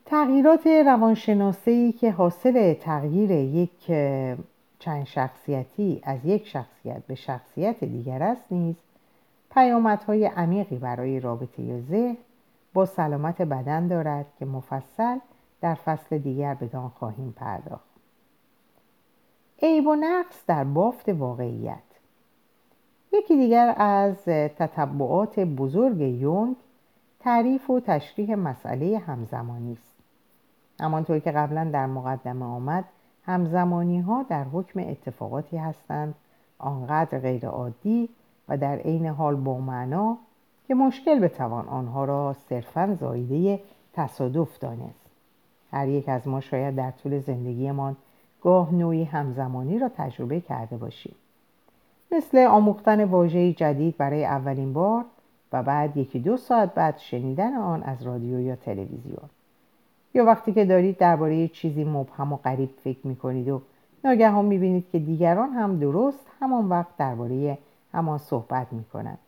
تغییرات 0.07 0.67
روانشناسی 0.67 1.93
که 1.93 2.11
حاصل 2.11 2.75
تغییر 2.75 3.31
یک 3.31 3.87
چند 4.79 5.05
شخصیتی 5.05 6.01
از 6.05 6.19
یک 6.25 6.47
شخصیت 6.47 7.03
به 7.07 7.15
شخصیت 7.15 7.85
دیگر 7.85 8.23
است 8.23 8.53
نیز 8.53 8.77
پیامدهای 9.51 10.27
عمیقی 10.27 10.77
برای 10.77 11.21
رابطه 11.21 11.81
ذهن 11.81 12.17
با 12.75 12.87
سلامت 12.87 13.43
بدن 13.43 13.87
دارد 13.87 14.27
که 14.39 14.45
مفصل 14.45 15.19
در 15.61 15.75
فصل 15.75 16.19
دیگر 16.19 16.55
بدان 16.55 16.89
خواهیم 16.89 17.35
پرداخت. 17.37 17.97
عیب 19.63 19.87
و 19.87 19.95
نقص 19.95 20.47
در 20.47 20.65
بافت 20.65 21.09
واقعیت. 21.09 21.79
یکی 23.13 23.37
دیگر 23.37 23.75
از 23.77 24.25
تطبعات 24.25 25.41
بزرگ 25.41 26.01
یونگ 26.01 26.57
تعریف 27.21 27.71
و 27.71 27.81
تشریح 27.81 28.35
مسئله 28.35 28.99
همزمانی 28.99 29.73
است. 29.73 29.96
همانطور 30.81 31.19
که 31.19 31.31
قبلا 31.31 31.71
در 31.73 31.87
مقدمه 31.87 32.45
آمد 32.45 32.85
همزمانی 33.23 34.01
ها 34.01 34.23
در 34.29 34.45
حکم 34.45 34.81
اتفاقاتی 34.81 35.57
هستند 35.57 36.15
آنقدر 36.59 37.19
غیرعادی 37.19 38.09
و 38.49 38.57
در 38.57 38.77
عین 38.77 39.07
حال 39.07 39.37
با 39.37 39.59
معنا 39.59 40.19
که 40.69 40.75
مشکل 40.75 41.19
بتوان 41.19 41.69
آنها 41.69 42.05
را 42.05 42.37
صرفا 42.49 42.97
زایده 43.01 43.61
تصادف 43.93 44.59
دانست. 44.59 45.07
هر 45.73 45.89
یک 45.89 46.09
از 46.09 46.29
ما 46.29 46.41
شاید 46.41 46.77
در 46.77 46.91
طول 46.91 47.19
زندگیمان 47.19 47.97
گاه 48.43 48.75
نوعی 48.75 49.05
همزمانی 49.05 49.79
را 49.79 49.89
تجربه 49.89 50.41
کرده 50.41 50.77
باشیم. 50.77 51.15
مثل 52.13 52.39
آموختن 52.39 53.05
واژه‌ای 53.05 53.53
جدید 53.53 53.97
برای 53.97 54.25
اولین 54.25 54.73
بار 54.73 55.05
و 55.53 55.63
بعد 55.63 55.97
یکی 55.97 56.19
دو 56.19 56.37
ساعت 56.37 56.75
بعد 56.75 56.99
شنیدن 56.99 57.55
آن 57.55 57.83
از 57.83 58.03
رادیو 58.03 58.41
یا 58.41 58.57
تلویزیون. 58.57 59.31
یا 60.17 60.25
وقتی 60.25 60.53
که 60.53 60.65
دارید 60.65 60.99
درباره 60.99 61.49
چیزی 61.49 61.85
مبهم 61.85 62.33
و 62.33 62.37
غریب 62.37 62.71
فکر 62.85 63.07
می‌کنید 63.07 63.49
و 63.49 63.63
ناگهان 64.05 64.45
می‌بینید 64.45 64.91
که 64.93 64.99
دیگران 64.99 65.51
هم 65.51 65.79
درست 65.79 66.27
همان 66.41 66.69
وقت 66.69 66.97
درباره 66.99 67.59
همان 67.93 68.19
صحبت 68.19 68.73
می‌کنند. 68.73 69.19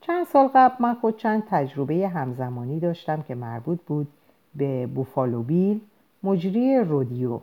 چند 0.00 0.26
سال 0.26 0.48
قبل 0.54 0.74
من 0.80 0.94
خود 0.94 1.16
چند 1.16 1.42
تجربه 1.50 2.08
همزمانی 2.08 2.80
داشتم 2.80 3.22
که 3.22 3.34
مربوط 3.34 3.80
بود 3.86 4.08
به 4.54 4.86
بوفالو 4.86 5.42
بیل 5.42 5.80
مجری 6.22 6.78
رودیو 6.78 7.40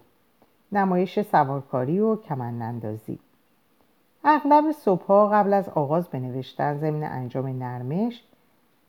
نمایش 0.71 1.21
سوارکاری 1.21 1.99
و 1.99 2.15
کمنندازی 2.15 3.19
اغلب 4.23 4.71
صبحها 4.71 5.27
قبل 5.29 5.53
از 5.53 5.69
آغاز 5.69 6.07
به 6.07 6.19
نوشتن 6.19 6.77
ضمن 6.77 7.03
انجام 7.03 7.47
نرمش 7.47 8.23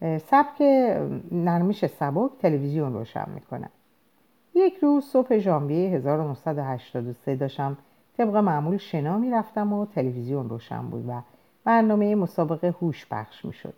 سبک 0.00 0.62
نرمش 1.32 1.86
سبک 1.86 2.30
تلویزیون 2.38 2.92
روشن 2.92 3.26
می‌کنم 3.34 3.70
یک 4.54 4.74
روز 4.76 5.04
صبح 5.04 5.38
ژانویه 5.38 5.90
1983 5.90 7.36
داشتم 7.36 7.76
طبق 8.16 8.36
معمول 8.36 8.76
شنا 8.76 9.18
می‌رفتم 9.18 9.72
و 9.72 9.86
تلویزیون 9.86 10.48
روشن 10.48 10.82
بود 10.82 11.04
و 11.08 11.20
برنامه 11.64 12.14
مسابقه 12.14 12.74
هوش 12.80 13.06
پخش 13.10 13.44
می‌شد. 13.44 13.74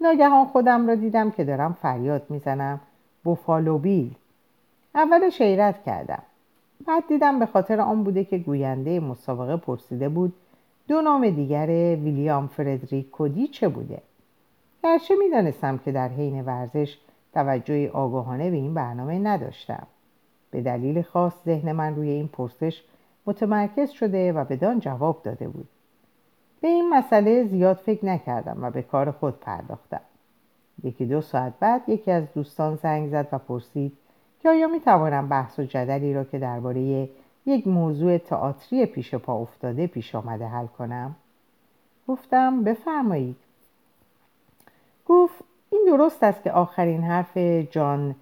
ناگهان 0.00 0.46
خودم 0.46 0.86
را 0.86 0.94
دیدم 0.94 1.30
که 1.30 1.44
دارم 1.44 1.72
فریاد 1.72 2.22
می‌زنم 2.30 2.80
بوفالو 3.24 3.78
بیل. 3.78 4.14
اولش 4.94 5.42
حیرت 5.42 5.84
کردم. 5.84 6.22
بعد 6.86 7.08
دیدم 7.08 7.38
به 7.38 7.46
خاطر 7.46 7.80
آن 7.80 8.04
بوده 8.04 8.24
که 8.24 8.38
گوینده 8.38 9.00
مسابقه 9.00 9.56
پرسیده 9.56 10.08
بود 10.08 10.34
دو 10.88 11.02
نام 11.02 11.30
دیگر 11.30 11.66
ویلیام 11.96 12.46
فردریک 12.46 13.10
کودی 13.10 13.48
چه 13.48 13.68
بوده؟ 13.68 14.02
گرچه 14.84 15.14
می‌دانستم 15.14 15.78
که 15.78 15.92
در 15.92 16.08
حین 16.08 16.44
ورزش 16.44 16.98
توجه 17.34 17.90
آگاهانه 17.90 18.50
به 18.50 18.56
این 18.56 18.74
برنامه 18.74 19.18
نداشتم. 19.18 19.86
به 20.50 20.60
دلیل 20.60 21.02
خاص 21.02 21.32
ذهن 21.44 21.72
من 21.72 21.94
روی 21.94 22.08
این 22.08 22.28
پرسش 22.28 22.82
متمرکز 23.26 23.90
شده 23.90 24.32
و 24.32 24.44
بدان 24.44 24.80
جواب 24.80 25.22
داده 25.22 25.48
بود. 25.48 25.68
به 26.60 26.68
این 26.68 26.90
مسئله 26.90 27.44
زیاد 27.44 27.76
فکر 27.76 28.06
نکردم 28.06 28.58
و 28.62 28.70
به 28.70 28.82
کار 28.82 29.10
خود 29.10 29.40
پرداختم. 29.40 30.00
یکی 30.84 31.06
دو 31.06 31.20
ساعت 31.20 31.52
بعد 31.60 31.88
یکی 31.88 32.10
از 32.10 32.24
دوستان 32.34 32.76
زنگ 32.76 33.10
زد 33.10 33.28
و 33.32 33.38
پرسید 33.38 33.92
که 34.40 34.48
آیا 34.48 34.68
می 34.68 34.80
توانم 34.80 35.28
بحث 35.28 35.58
و 35.58 35.62
جدلی 35.62 36.14
را 36.14 36.24
که 36.24 36.38
درباره 36.38 37.08
یک 37.46 37.66
موضوع 37.66 38.18
تئاتری 38.18 38.86
پیش 38.86 39.14
پا 39.14 39.34
افتاده 39.34 39.86
پیش 39.86 40.14
آمده 40.14 40.46
حل 40.46 40.66
کنم؟ 40.66 41.16
گفتم 42.08 42.64
بفرمایید. 42.64 43.36
گفت 45.06 45.44
این 45.70 45.84
درست 45.86 46.22
است 46.22 46.42
که 46.42 46.52
آخرین 46.52 47.02
حرف 47.02 47.36
جان 47.70 48.14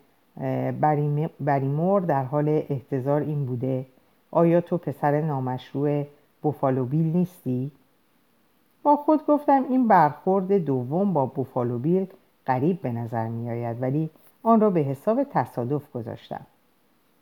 بریمور 1.41 2.01
در 2.01 2.25
حال 2.25 2.49
احتضار 2.49 3.21
این 3.21 3.47
بوده 3.47 3.87
آیا 4.31 4.61
تو 4.61 4.79
پسر 4.79 5.21
نامشروع 5.21 6.05
بوفالو 6.43 6.85
بیل 6.85 7.17
نیستی؟ 7.17 7.71
با 8.83 8.97
خود 8.97 9.27
گفتم 9.27 9.65
این 9.69 9.89
برخورد 9.89 10.53
دوم 10.53 11.13
با 11.13 11.27
بوفالو 11.27 11.79
بیل 11.79 12.07
قریب 12.47 12.83
به 12.83 12.93
نظر 12.93 13.29
می 13.29 13.51
آید 13.51 13.83
ولی 13.83 14.11
آن 14.43 14.61
را 14.61 14.71
به 14.71 14.81
حساب 14.81 15.25
تصادف 15.25 15.93
گذاشتم 15.93 16.47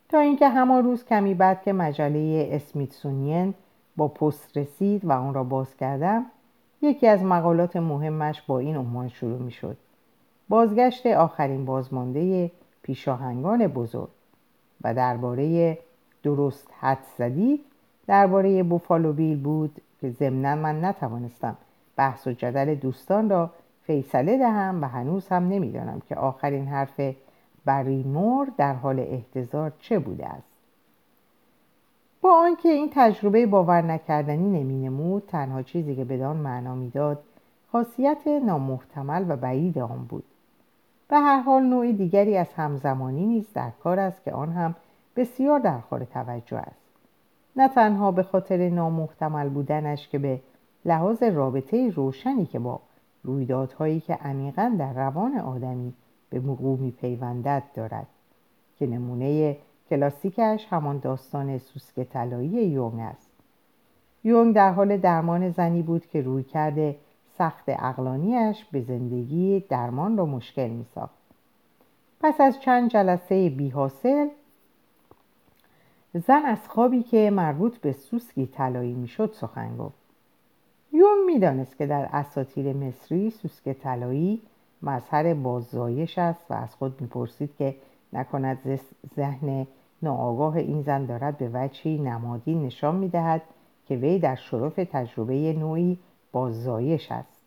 تا 0.09 0.19
اینکه 0.19 0.47
همان 0.47 0.83
روز 0.83 1.05
کمی 1.05 1.33
بعد 1.33 1.61
که 1.61 1.73
مجله 1.73 2.49
اسمیتسونین 2.51 3.53
با 3.97 4.07
پست 4.07 4.57
رسید 4.57 5.05
و 5.05 5.11
آن 5.11 5.33
را 5.33 5.43
باز 5.43 5.75
کردم 5.77 6.25
یکی 6.81 7.07
از 7.07 7.23
مقالات 7.23 7.75
مهمش 7.75 8.41
با 8.41 8.59
این 8.59 8.77
عنوان 8.77 9.09
شروع 9.09 9.39
می 9.39 9.51
شد 9.51 9.77
بازگشت 10.49 11.05
آخرین 11.05 11.65
بازمانده 11.65 12.51
پیشاهنگان 12.83 13.67
بزرگ 13.67 14.09
و 14.81 14.93
درباره 14.93 15.77
درست 16.23 16.67
حد 16.79 17.03
زدید 17.17 17.59
درباره 18.07 18.63
بوفالو 18.63 19.13
بیل 19.13 19.43
بود 19.43 19.81
که 20.01 20.09
ضمنا 20.09 20.55
من 20.55 20.85
نتوانستم 20.85 21.57
بحث 21.95 22.27
و 22.27 22.31
جدل 22.31 22.75
دوستان 22.75 23.29
را 23.29 23.51
فیصله 23.83 24.37
دهم 24.37 24.79
و 24.81 24.85
هنوز 24.85 25.27
هم 25.27 25.47
نمی‌دانم 25.47 26.01
که 26.09 26.15
آخرین 26.15 26.67
حرف 26.67 27.01
بریمور 27.65 28.47
در 28.57 28.73
حال 28.73 28.99
احتضار 28.99 29.71
چه 29.79 29.99
بوده 29.99 30.27
است. 30.27 30.50
با 32.21 32.35
آنکه 32.35 32.69
این 32.69 32.89
تجربه 32.93 33.45
باور 33.45 33.81
نکردنی 33.81 34.63
نمود 34.63 35.23
تنها 35.27 35.61
چیزی 35.61 35.95
که 35.95 36.05
بدان 36.05 36.37
معنا 36.37 36.75
می‌داد 36.75 37.23
خاصیت 37.71 38.27
نامحتمل 38.27 39.25
و 39.27 39.35
بعید 39.37 39.79
آن 39.79 40.05
بود. 40.09 40.23
به 41.07 41.17
هر 41.17 41.41
حال 41.41 41.63
نوع 41.63 41.91
دیگری 41.91 42.37
از 42.37 42.53
همزمانی 42.53 43.25
نیز 43.25 43.53
در 43.53 43.69
کار 43.83 43.99
است 43.99 44.23
که 44.23 44.31
آن 44.31 44.51
هم 44.51 44.75
بسیار 45.15 45.59
در 45.59 45.79
خور 45.79 46.03
توجه 46.03 46.57
است. 46.57 46.81
نه 47.55 47.67
تنها 47.67 48.11
به 48.11 48.23
خاطر 48.23 48.69
نامحتمل 48.69 49.49
بودنش 49.49 50.07
که 50.07 50.19
به 50.19 50.39
لحاظ 50.85 51.23
رابطه 51.23 51.89
روشنی 51.89 52.45
که 52.45 52.59
با 52.59 52.79
رویدادهایی 53.23 53.99
که 53.99 54.13
عمیقا 54.13 54.75
در 54.79 54.93
روان 54.93 55.37
آدمی 55.37 55.93
به 56.29 56.39
موقوع 56.39 56.79
میپیوندد 56.79 57.63
دارد 57.73 58.07
که 58.79 58.87
نمونه 58.87 59.57
کلاسیکش 59.91 60.67
همان 60.69 60.99
داستان 60.99 61.57
سوسک 61.57 62.03
طلایی 62.03 62.49
یونگ 62.49 62.99
است 62.99 63.29
یونگ 64.23 64.55
در 64.55 64.71
حال 64.71 64.97
درمان 64.97 65.49
زنی 65.49 65.81
بود 65.81 66.05
که 66.05 66.21
روی 66.21 66.43
کرده 66.43 66.95
سخت 67.37 67.63
اقلانیش 67.67 68.65
به 68.71 68.81
زندگی 68.81 69.59
درمان 69.69 70.17
را 70.17 70.25
مشکل 70.25 70.67
می 70.67 70.85
ساخت. 70.95 71.17
پس 72.21 72.41
از 72.41 72.59
چند 72.59 72.89
جلسه 72.89 73.49
بی 73.49 73.69
حاصل 73.69 74.27
زن 76.13 76.45
از 76.45 76.69
خوابی 76.69 77.03
که 77.03 77.29
مربوط 77.29 77.77
به 77.77 77.91
سوسکی 77.91 78.45
طلایی 78.45 78.93
می‌شد 78.93 79.33
سخن 79.33 79.77
گفت 79.77 79.95
یون 80.93 81.25
می‌دانست 81.25 81.77
که 81.77 81.85
در 81.85 82.09
اساطیر 82.11 82.73
مصری 82.73 83.29
سوسک 83.29 83.73
طلایی 83.73 84.41
مظهر 84.83 85.33
باززایش 85.33 86.17
است 86.17 86.45
و 86.49 86.53
از 86.53 86.75
خود 86.75 87.01
می‌پرسید 87.01 87.55
که 87.55 87.75
نکند 88.13 88.79
ذهن 89.15 89.67
ناآگاه 90.03 90.55
این 90.55 90.81
زن 90.81 91.05
دارد 91.05 91.37
به 91.37 91.49
وجهی 91.53 91.97
نمادی 91.97 92.55
نشان 92.55 92.95
می‌دهد 92.95 93.41
که 93.87 93.95
وی 93.95 94.19
در 94.19 94.35
شرف 94.35 94.75
تجربه 94.75 95.53
نوعی 95.53 95.97
باززایش 96.31 97.11
است. 97.11 97.41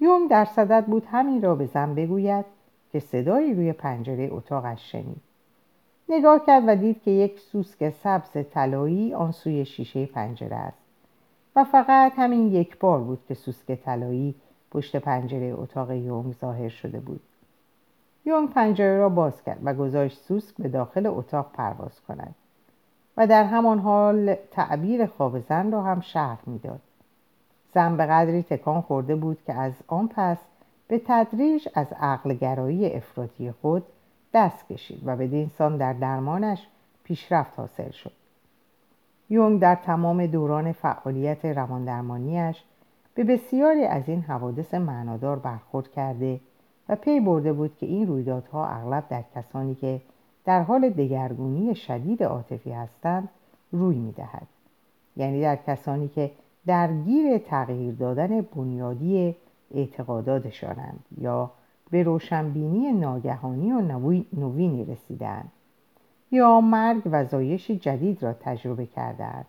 یوم 0.00 0.28
در 0.28 0.44
صدد 0.44 0.84
بود 0.86 1.06
همین 1.10 1.42
را 1.42 1.54
به 1.54 1.66
زن 1.66 1.94
بگوید 1.94 2.44
که 2.92 3.00
صدایی 3.00 3.54
روی 3.54 3.72
پنجره 3.72 4.28
اتاقش 4.32 4.92
شنید. 4.92 5.20
نگاه 6.08 6.46
کرد 6.46 6.62
و 6.66 6.76
دید 6.76 7.02
که 7.02 7.10
یک 7.10 7.38
سوسک 7.38 7.90
سبز 7.90 8.30
طلایی 8.50 9.14
آن 9.14 9.32
سوی 9.32 9.64
شیشه 9.64 10.06
پنجره 10.06 10.56
است 10.56 10.78
و 11.56 11.64
فقط 11.64 12.12
همین 12.16 12.52
یک 12.52 12.78
بار 12.78 13.00
بود 13.00 13.18
که 13.28 13.34
سوسک 13.34 13.74
طلایی 13.74 14.34
پشت 14.70 14.96
پنجره 14.96 15.54
اتاق 15.58 15.90
یونگ 15.90 16.32
ظاهر 16.32 16.68
شده 16.68 17.00
بود. 17.00 17.20
یونگ 18.24 18.50
پنجره 18.50 18.98
را 18.98 19.08
باز 19.08 19.44
کرد 19.44 19.58
و 19.64 19.74
گذاشت 19.74 20.18
سوسک 20.18 20.54
به 20.58 20.68
داخل 20.68 21.06
اتاق 21.06 21.52
پرواز 21.52 22.00
کند 22.00 22.34
و 23.16 23.26
در 23.26 23.44
همان 23.44 23.78
حال 23.78 24.34
تعبیر 24.50 25.06
خواب 25.06 25.38
زن 25.40 25.72
را 25.72 25.82
هم 25.82 26.00
شرح 26.00 26.38
می‌داد. 26.46 26.80
زن 27.74 27.96
به 27.96 28.06
قدری 28.06 28.42
تکان 28.42 28.80
خورده 28.80 29.16
بود 29.16 29.38
که 29.46 29.54
از 29.54 29.72
آن 29.86 30.08
پس 30.08 30.38
به 30.88 31.02
تدریج 31.06 31.68
از 31.74 31.86
عقلگرایی 32.00 32.92
افراطی 32.92 33.52
خود 33.52 33.82
دست 34.34 34.68
کشید 34.68 35.02
و 35.04 35.16
به 35.16 35.46
سان 35.58 35.76
در 35.76 35.92
درمانش 35.92 36.66
پیشرفت 37.04 37.52
حاصل 37.56 37.90
شد. 37.90 38.12
یونگ 39.30 39.60
در 39.60 39.74
تمام 39.74 40.26
دوران 40.26 40.72
فعالیت 40.72 41.44
رواندرمانیش 41.44 42.64
به 43.14 43.24
بسیاری 43.24 43.84
از 43.84 44.08
این 44.08 44.22
حوادث 44.22 44.74
معنادار 44.74 45.38
برخورد 45.38 45.90
کرده 45.90 46.40
و 46.90 46.96
پی 46.96 47.20
برده 47.20 47.52
بود 47.52 47.76
که 47.76 47.86
این 47.86 48.06
رویدادها 48.06 48.66
اغلب 48.66 49.08
در 49.08 49.24
کسانی 49.34 49.74
که 49.74 50.00
در 50.44 50.62
حال 50.62 50.90
دگرگونی 50.90 51.74
شدید 51.74 52.22
عاطفی 52.22 52.70
هستند 52.72 53.28
روی 53.72 53.96
می‌دهد. 53.96 54.46
یعنی 55.16 55.40
در 55.40 55.56
کسانی 55.56 56.08
که 56.08 56.30
درگیر 56.66 57.38
تغییر 57.38 57.94
دادن 57.94 58.40
بنیادی 58.40 59.36
اعتقاداتشانند 59.74 61.04
یا 61.18 61.50
به 61.90 62.02
روشنبینی 62.02 62.92
ناگهانی 62.92 63.72
و 63.72 63.80
نوینی 64.32 64.84
رسیدند 64.84 65.52
یا 66.30 66.60
مرگ 66.60 67.02
و 67.06 67.24
زایش 67.24 67.70
جدید 67.70 68.22
را 68.22 68.32
تجربه 68.32 68.86
کردند 68.86 69.46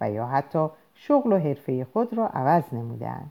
و 0.00 0.10
یا 0.10 0.26
حتی 0.26 0.66
شغل 0.94 1.32
و 1.32 1.38
حرفه 1.38 1.84
خود 1.92 2.14
را 2.14 2.26
عوض 2.26 2.74
نمودند 2.74 3.30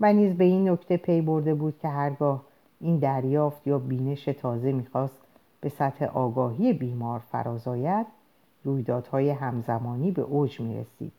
و 0.00 0.12
نیز 0.12 0.36
به 0.36 0.44
این 0.44 0.70
نکته 0.70 0.96
پی 0.96 1.20
برده 1.20 1.54
بود 1.54 1.78
که 1.78 1.88
هرگاه 1.88 2.49
این 2.80 2.98
دریافت 2.98 3.66
یا 3.66 3.78
بینش 3.78 4.24
تازه 4.24 4.72
می‌خواست 4.72 5.18
به 5.60 5.68
سطح 5.68 6.04
آگاهی 6.04 6.72
بیمار 6.72 7.18
فرازاید 7.18 8.06
رویدادهای 8.64 9.30
همزمانی 9.30 10.10
به 10.10 10.22
اوج 10.22 10.60
می‌رسید. 10.60 11.12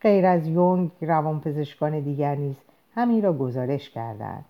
غیر 0.00 0.26
از 0.26 0.46
یونگ 0.46 0.90
روانپزشکان 1.00 2.00
دیگر 2.00 2.34
نیز 2.34 2.56
همین 2.94 3.22
را 3.22 3.32
گزارش 3.32 3.90
کردند. 3.90 4.44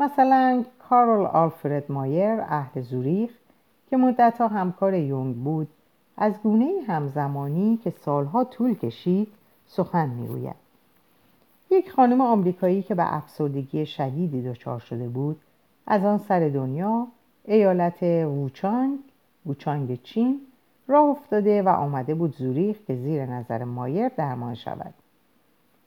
مثلا 0.00 0.64
کارل 0.88 1.26
آلفرد 1.26 1.92
مایر 1.92 2.40
اهل 2.40 2.80
زوریخ 2.80 3.30
که 3.90 3.96
مدتها 3.96 4.48
همکار 4.48 4.94
یونگ 4.94 5.36
بود 5.36 5.68
از 6.16 6.32
گونه 6.42 6.70
همزمانی 6.86 7.76
که 7.76 7.90
سالها 7.90 8.44
طول 8.44 8.74
کشید 8.74 9.28
سخن 9.66 10.08
می‌گوید. 10.08 10.63
یک 11.70 11.90
خانم 11.90 12.20
آمریکایی 12.20 12.82
که 12.82 12.94
به 12.94 13.14
افسردگی 13.16 13.86
شدیدی 13.86 14.42
دچار 14.42 14.78
شده 14.78 15.08
بود 15.08 15.40
از 15.86 16.04
آن 16.04 16.18
سر 16.18 16.48
دنیا 16.48 17.06
ایالت 17.44 18.02
ووچانگ 18.02 18.98
ووچانگ 19.46 20.02
چین 20.02 20.40
راه 20.88 21.08
افتاده 21.08 21.62
و 21.62 21.68
آمده 21.68 22.14
بود 22.14 22.36
زوریخ 22.36 22.76
که 22.86 22.94
زیر 22.94 23.26
نظر 23.26 23.64
مایر 23.64 24.08
درمان 24.08 24.54
شود. 24.54 24.94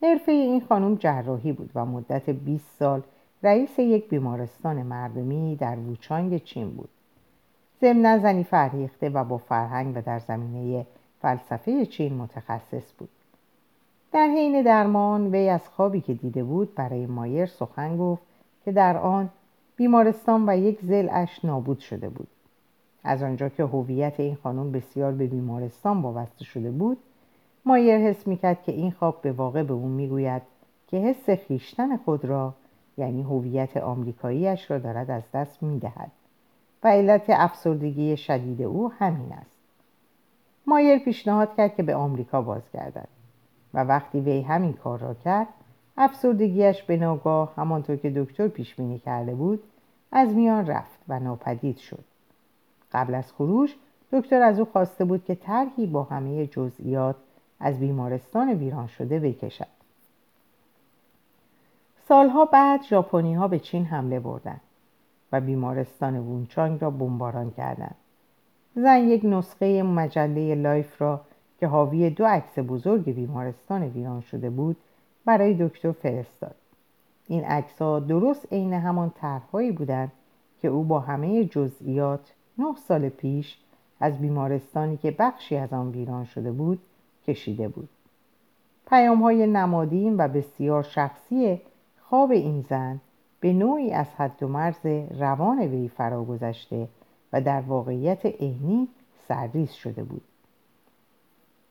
حرفه 0.02 0.32
این 0.32 0.62
خانم 0.62 0.96
جراحی 0.96 1.52
بود 1.52 1.72
و 1.76 1.86
مدت 1.86 2.30
20 2.30 2.80
سال 2.80 3.02
رئیس 3.44 3.80
یک 3.80 4.10
بیمارستان 4.10 4.84
مردمی 4.84 5.56
در 5.56 5.76
ووچانگ 5.76 6.44
چین 6.44 6.70
بود. 6.70 6.90
ضمنا 7.82 8.18
زنی 8.18 8.44
فرهیخته 8.44 9.10
و 9.10 9.24
با 9.24 9.38
فرهنگ 9.38 9.98
و 9.98 10.02
در 10.02 10.20
زمینه 10.20 10.86
فلسفه 11.22 11.86
چین 11.86 12.14
متخصص 12.14 12.94
بود. 12.98 13.10
در 14.12 14.28
حین 14.28 14.62
درمان 14.62 15.28
وی 15.32 15.50
از 15.50 15.68
خوابی 15.68 16.02
که 16.02 16.14
دیده 16.14 16.44
بود 16.44 16.76
برای 16.76 17.06
مایر 17.06 17.46
سخن 17.46 17.98
گفت 17.98 18.22
که 18.66 18.72
در 18.72 18.98
آن 18.98 19.30
بیمارستان 19.76 20.50
و 20.50 20.58
یک 20.58 20.80
زلش 20.82 21.46
نابود 21.46 21.80
شده 21.80 22.10
بود. 22.10 22.28
از 23.04 23.24
آنجا 23.24 23.50
که 23.50 23.64
هویت 23.64 24.20
این 24.20 24.38
خانم 24.44 24.72
بسیار 24.72 25.12
به 25.12 25.28
بیمارستان 25.28 26.02
وابسته 26.02 26.44
شده 26.44 26.72
بود 26.72 26.98
مایر 27.66 27.98
حس 27.98 28.28
می‌کرد 28.28 28.64
که 28.64 28.72
این 28.72 28.92
خواب 28.92 29.22
به 29.22 29.32
واقع 29.32 29.64
به 29.64 29.74
او 29.74 29.88
می‌گوید 29.88 30.42
که 30.88 30.98
حس 30.98 31.30
خیشتن 31.30 31.98
خود 31.98 32.26
را 32.26 32.54
یعنی 32.98 33.22
هویت 33.22 33.78
آمریکاییش 33.78 34.72
را 34.72 34.78
دارد 34.78 35.12
از 35.12 35.24
دست 35.34 35.64
می‌دهد 35.64 36.12
و 36.84 36.88
علت 36.88 37.24
افسردگی 37.30 38.18
شدید 38.18 38.62
او 38.62 38.92
همین 39.00 39.32
است. 39.32 39.58
مایر 40.68 41.00
پیشنهاد 41.00 41.56
کرد 41.56 41.76
که 41.76 41.84
به 41.84 41.96
آمریکا 41.96 42.42
بازگردد. 42.42 43.17
و 43.74 43.84
وقتی 43.84 44.20
وی 44.20 44.42
همین 44.42 44.74
کار 44.74 45.00
را 45.00 45.14
کرد 45.14 45.48
افسردگیش 45.98 46.84
به 46.84 46.98
ناگاه 46.98 47.54
همانطور 47.56 47.96
که 47.96 48.10
دکتر 48.10 48.48
پیش 48.48 48.76
بینی 48.76 49.00
کرده 49.00 49.36
بود 49.36 49.64
از 50.12 50.34
میان 50.34 50.68
رفت 50.68 51.00
و 51.08 51.20
ناپدید 51.20 51.78
شد. 51.78 52.04
قبل 52.92 53.16
از 53.16 53.32
خروج 53.32 53.74
دکتر 54.12 54.42
از 54.42 54.60
او 54.60 54.66
خواسته 54.66 55.06
بود 55.06 55.26
که 55.26 55.36
طرحی 55.36 55.86
با 55.86 56.04
همه 56.04 56.48
جزئیات 56.48 57.16
از 57.60 57.80
بیمارستان 57.80 58.50
ویران 58.50 58.88
شده 58.88 59.20
بکشد. 59.20 59.68
سالها 62.08 62.46
بعد 62.46 62.84
ژاپنی 62.84 63.34
ها 63.34 63.48
به 63.48 63.60
چین 63.60 63.86
حمله 63.86 64.20
بردند 64.20 64.62
و 65.32 65.42
بیمارستان 65.42 66.20
وونچانگ 66.20 66.82
را 66.82 66.90
بمباران 66.90 67.52
کردند. 67.52 67.96
زن 68.76 68.98
یک 68.98 69.22
نسخه 69.26 69.84
مجله 69.84 70.56
لایف 70.56 71.02
را 71.02 71.22
که 71.60 71.68
حاوی 71.68 72.10
دو 72.10 72.26
عکس 72.26 72.60
بزرگ 72.60 73.14
بیمارستان 73.14 73.84
ویران 73.84 74.22
شده 74.22 74.50
بود 74.50 74.78
برای 75.26 75.54
دکتر 75.54 75.92
فرستاد. 75.92 76.56
این 77.28 77.44
عکسها 77.44 78.00
درست 78.00 78.54
عین 78.54 78.74
همان 78.74 79.12
طرحهایی 79.22 79.72
بودند 79.72 80.12
که 80.62 80.68
او 80.68 80.84
با 80.84 81.00
همه 81.00 81.46
جزئیات 81.46 82.34
نه 82.58 82.76
سال 82.88 83.10
پیش 83.10 83.58
از 84.00 84.18
بیمارستانی 84.18 84.98
که 84.98 85.12
بخشی 85.12 85.56
از 85.56 85.74
آن 85.74 85.92
ویران 85.92 86.26
شده 86.26 86.52
بود 86.52 86.80
کشیده 87.28 87.68
بود. 87.68 87.90
پیام 88.90 89.22
های 89.24 89.48
نمادین 89.48 90.18
و 90.18 90.28
بسیار 90.28 90.84
شخصی 90.84 91.62
خواب 92.02 92.32
این 92.32 92.66
زن 92.70 93.00
به 93.40 93.54
نوعی 93.54 93.92
از 93.92 94.08
حد 94.18 94.44
و 94.44 94.48
مرز 94.48 94.86
روان 95.20 95.60
وی 95.60 95.88
فرا 95.88 96.24
گذشته 96.24 96.88
و 97.34 97.42
در 97.42 97.62
واقعیت 97.62 98.26
عینی 98.26 98.88
سرریز 99.28 99.72
شده 99.72 100.04
بود. 100.04 100.22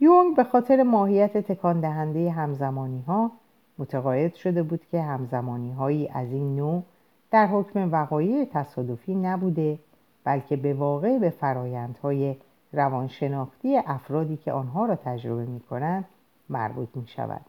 یونگ 0.01 0.37
به 0.37 0.45
خاطر 0.45 0.83
ماهیت 0.83 1.39
تکان 1.39 1.81
دهنده 1.81 2.31
همزمانی 2.31 3.01
ها 3.01 3.31
متقاعد 3.79 4.35
شده 4.35 4.63
بود 4.63 4.87
که 4.91 5.03
همزمانی 5.03 5.73
هایی 5.73 6.09
از 6.09 6.33
این 6.33 6.57
نوع 6.57 6.83
در 7.31 7.47
حکم 7.47 7.93
وقایع 7.93 8.45
تصادفی 8.45 9.15
نبوده 9.15 9.79
بلکه 10.25 10.57
به 10.57 10.75
واقع 10.75 11.19
به 11.19 11.31
فرایندهای 11.31 12.37
روانشناختی 12.73 13.77
افرادی 13.77 14.37
که 14.37 14.53
آنها 14.53 14.87
را 14.87 14.97
تجربه 14.97 15.45
می 15.45 15.61
کنند 15.61 16.05
مربوط 16.49 16.89
می 16.95 17.07
شود. 17.07 17.41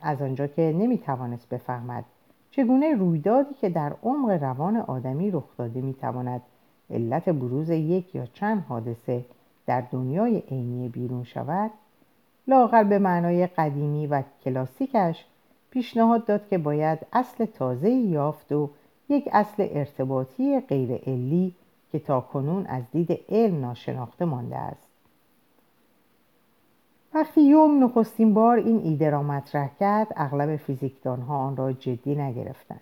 از 0.00 0.22
آنجا 0.22 0.46
که 0.46 0.62
نمی 0.78 0.98
توانست 0.98 1.48
بفهمد 1.48 2.04
چگونه 2.50 2.94
رویدادی 2.94 3.54
که 3.54 3.68
در 3.68 3.92
عمق 4.02 4.30
روان 4.30 4.76
آدمی 4.76 5.30
رخ 5.30 5.56
داده 5.58 5.80
می 5.80 5.94
تواند 5.94 6.42
علت 6.90 7.28
بروز 7.28 7.70
یک 7.70 8.14
یا 8.14 8.26
چند 8.26 8.64
حادثه 8.68 9.24
در 9.66 9.80
دنیای 9.80 10.38
عینی 10.38 10.88
بیرون 10.88 11.24
شود 11.24 11.70
لاغر 12.48 12.84
به 12.84 12.98
معنای 12.98 13.46
قدیمی 13.46 14.06
و 14.06 14.22
کلاسیکش 14.44 15.24
پیشنهاد 15.70 16.24
داد 16.26 16.48
که 16.48 16.58
باید 16.58 16.98
اصل 17.12 17.44
تازه 17.44 17.90
یافت 17.90 18.52
و 18.52 18.70
یک 19.08 19.28
اصل 19.32 19.68
ارتباطی 19.70 20.60
غیر 20.60 20.94
علی 20.94 21.54
که 21.92 21.98
تا 21.98 22.20
کنون 22.20 22.66
از 22.66 22.82
دید 22.92 23.20
علم 23.28 23.60
ناشناخته 23.60 24.24
مانده 24.24 24.56
است. 24.56 24.88
وقتی 27.14 27.42
یونگ 27.42 27.82
نخستین 27.82 28.34
بار 28.34 28.56
این 28.56 28.78
ایده 28.78 29.10
را 29.10 29.22
مطرح 29.22 29.70
کرد 29.80 30.08
اغلب 30.16 30.56
فیزیکدانها 30.56 31.38
آن 31.38 31.56
را 31.56 31.72
جدی 31.72 32.14
نگرفتند. 32.14 32.80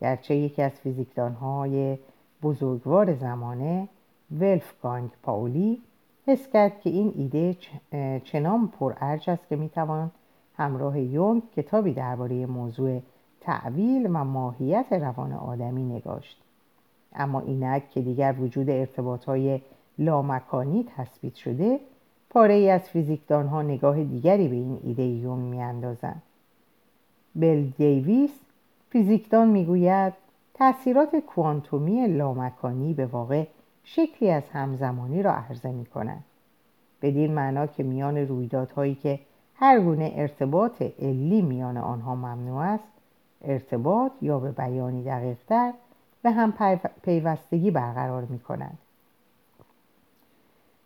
گرچه 0.00 0.34
یکی 0.34 0.62
از 0.62 0.72
فیزیکدانهای 0.72 1.98
بزرگوار 2.42 3.14
زمانه 3.14 3.88
ولفگانگ 4.30 5.10
پاولی 5.22 5.82
حس 6.26 6.48
کرد 6.48 6.80
که 6.80 6.90
این 6.90 7.12
ایده 7.16 7.56
چنان 8.24 8.68
پرارج 8.68 9.30
است 9.30 9.48
که 9.48 9.56
می‌توان 9.56 10.10
همراه 10.56 11.00
یونگ 11.00 11.42
کتابی 11.56 11.92
درباره 11.92 12.46
موضوع 12.46 13.00
تعویل 13.40 14.06
و 14.06 14.24
ماهیت 14.24 14.86
روان 14.90 15.32
آدمی 15.32 15.82
نگاشت. 15.82 16.40
اما 17.14 17.40
اینک 17.40 17.90
که 17.90 18.00
دیگر 18.00 18.34
وجود 18.40 18.70
ارتباطهای 18.70 19.60
لامکانی 19.98 20.86
تثبیت 20.96 21.34
شده 21.34 21.80
پاره 22.30 22.54
ای 22.54 22.70
از 22.70 22.80
فیزیکدان 22.80 23.46
ها 23.46 23.62
نگاه 23.62 24.04
دیگری 24.04 24.48
به 24.48 24.54
این 24.54 24.78
ایده 24.84 25.02
یونگ 25.02 25.50
میاندازند 25.50 26.22
بل 27.34 27.62
دیویس 27.78 28.30
فیزیکدان 28.90 29.48
می‌گوید 29.48 30.12
تأثیرات 30.54 31.16
کوانتومی 31.16 32.06
لامکانی 32.06 32.94
به 32.94 33.06
واقع 33.06 33.44
شکلی 33.84 34.30
از 34.30 34.42
همزمانی 34.52 35.22
را 35.22 35.32
عرضه 35.32 35.72
می 35.72 35.86
کنند 35.86 36.24
بدین 37.02 37.34
معنا 37.34 37.66
که 37.66 37.82
میان 37.82 38.16
رویدادهایی 38.16 38.94
که 38.94 39.20
هر 39.54 39.80
گونه 39.80 40.12
ارتباط 40.16 40.82
علی 40.82 41.42
میان 41.42 41.76
آنها 41.76 42.14
ممنوع 42.14 42.58
است 42.58 42.84
ارتباط 43.44 44.12
یا 44.22 44.38
به 44.38 44.52
بیانی 44.52 45.04
دقیقتر 45.04 45.72
به 46.22 46.30
هم 46.30 46.78
پیوستگی 47.02 47.70
برقرار 47.70 48.24
می 48.24 48.38
کنند. 48.38 48.78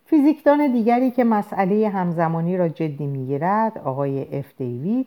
فیزیکدان 0.07 0.73
دیگری 0.73 1.11
که 1.11 1.25
مسئله 1.25 1.89
همزمانی 1.89 2.57
را 2.57 2.69
جدی 2.69 3.07
می‌گیرد 3.07 3.79
آقای 3.79 4.39
اف 4.39 4.57
دیوید 4.59 5.07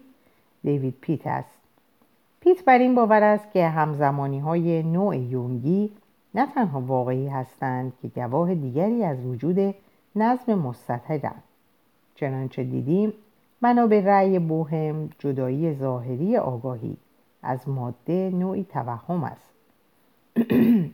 دیوید 0.63 0.95
پیت 1.01 1.27
است 1.27 1.59
پیت 2.41 2.65
بر 2.65 2.77
این 2.77 2.95
باور 2.95 3.23
است 3.23 3.51
که 3.51 3.67
همزمانی 3.67 4.39
های 4.39 4.83
نوع 4.83 5.17
یونگی 5.17 5.91
نه 6.35 6.45
تنها 6.45 6.81
واقعی 6.81 7.27
هستند 7.27 7.93
که 8.01 8.07
گواه 8.07 8.55
دیگری 8.55 9.03
از 9.03 9.25
وجود 9.25 9.75
نظم 10.15 10.53
مستطرند 10.53 11.43
چنانچه 12.15 12.63
دیدیم 12.63 13.13
بنا 13.61 13.87
به 13.87 14.05
رأی 14.05 14.39
بوهم 14.39 15.09
جدایی 15.19 15.73
ظاهری 15.73 16.37
آگاهی 16.37 16.97
از 17.43 17.69
ماده 17.69 18.29
نوعی 18.29 18.63
توهم 18.63 19.23
است. 19.23 19.51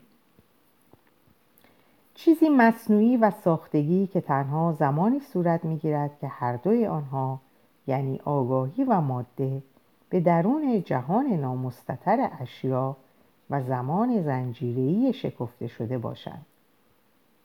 چیزی 2.16 2.50
مصنوعی 2.50 3.18
و 3.18 3.32
ساختگی 3.32 4.08
که 4.08 4.22
تنها 4.22 4.76
زمانی 4.80 5.20
صورت 5.20 5.66
می‌گیرد 5.66 6.20
که 6.22 6.28
هر 6.28 6.56
دوی 6.56 6.86
آنها 6.86 7.40
یعنی 7.88 8.20
آگاهی 8.26 8.84
و 8.84 9.02
ماده 9.02 9.64
به 10.10 10.20
درون 10.20 10.84
جهان 10.84 11.26
نامستطر 11.28 12.30
اشیا 12.40 12.96
و 13.50 13.62
زمان 13.62 14.22
زنجیری 14.22 15.14
شکفته 15.14 15.68
شده 15.68 15.98
باشند 15.98 16.46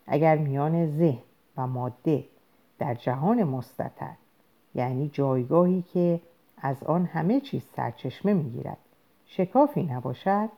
اگر 0.07 0.37
میان 0.39 0.87
ذهن 0.87 1.23
و 1.57 1.67
ماده 1.67 2.25
در 2.79 2.95
جهان 2.95 3.45
مستطر 3.45 4.15
یعنی 4.75 5.09
جایگاهی 5.09 5.83
که 5.83 6.21
از 6.59 6.83
آن 6.83 7.05
همه 7.05 7.41
چیز 7.41 7.63
سرچشمه 7.77 8.33
می‌گیرد 8.33 8.79
شکافی 9.27 9.83
نباشد 9.83 10.49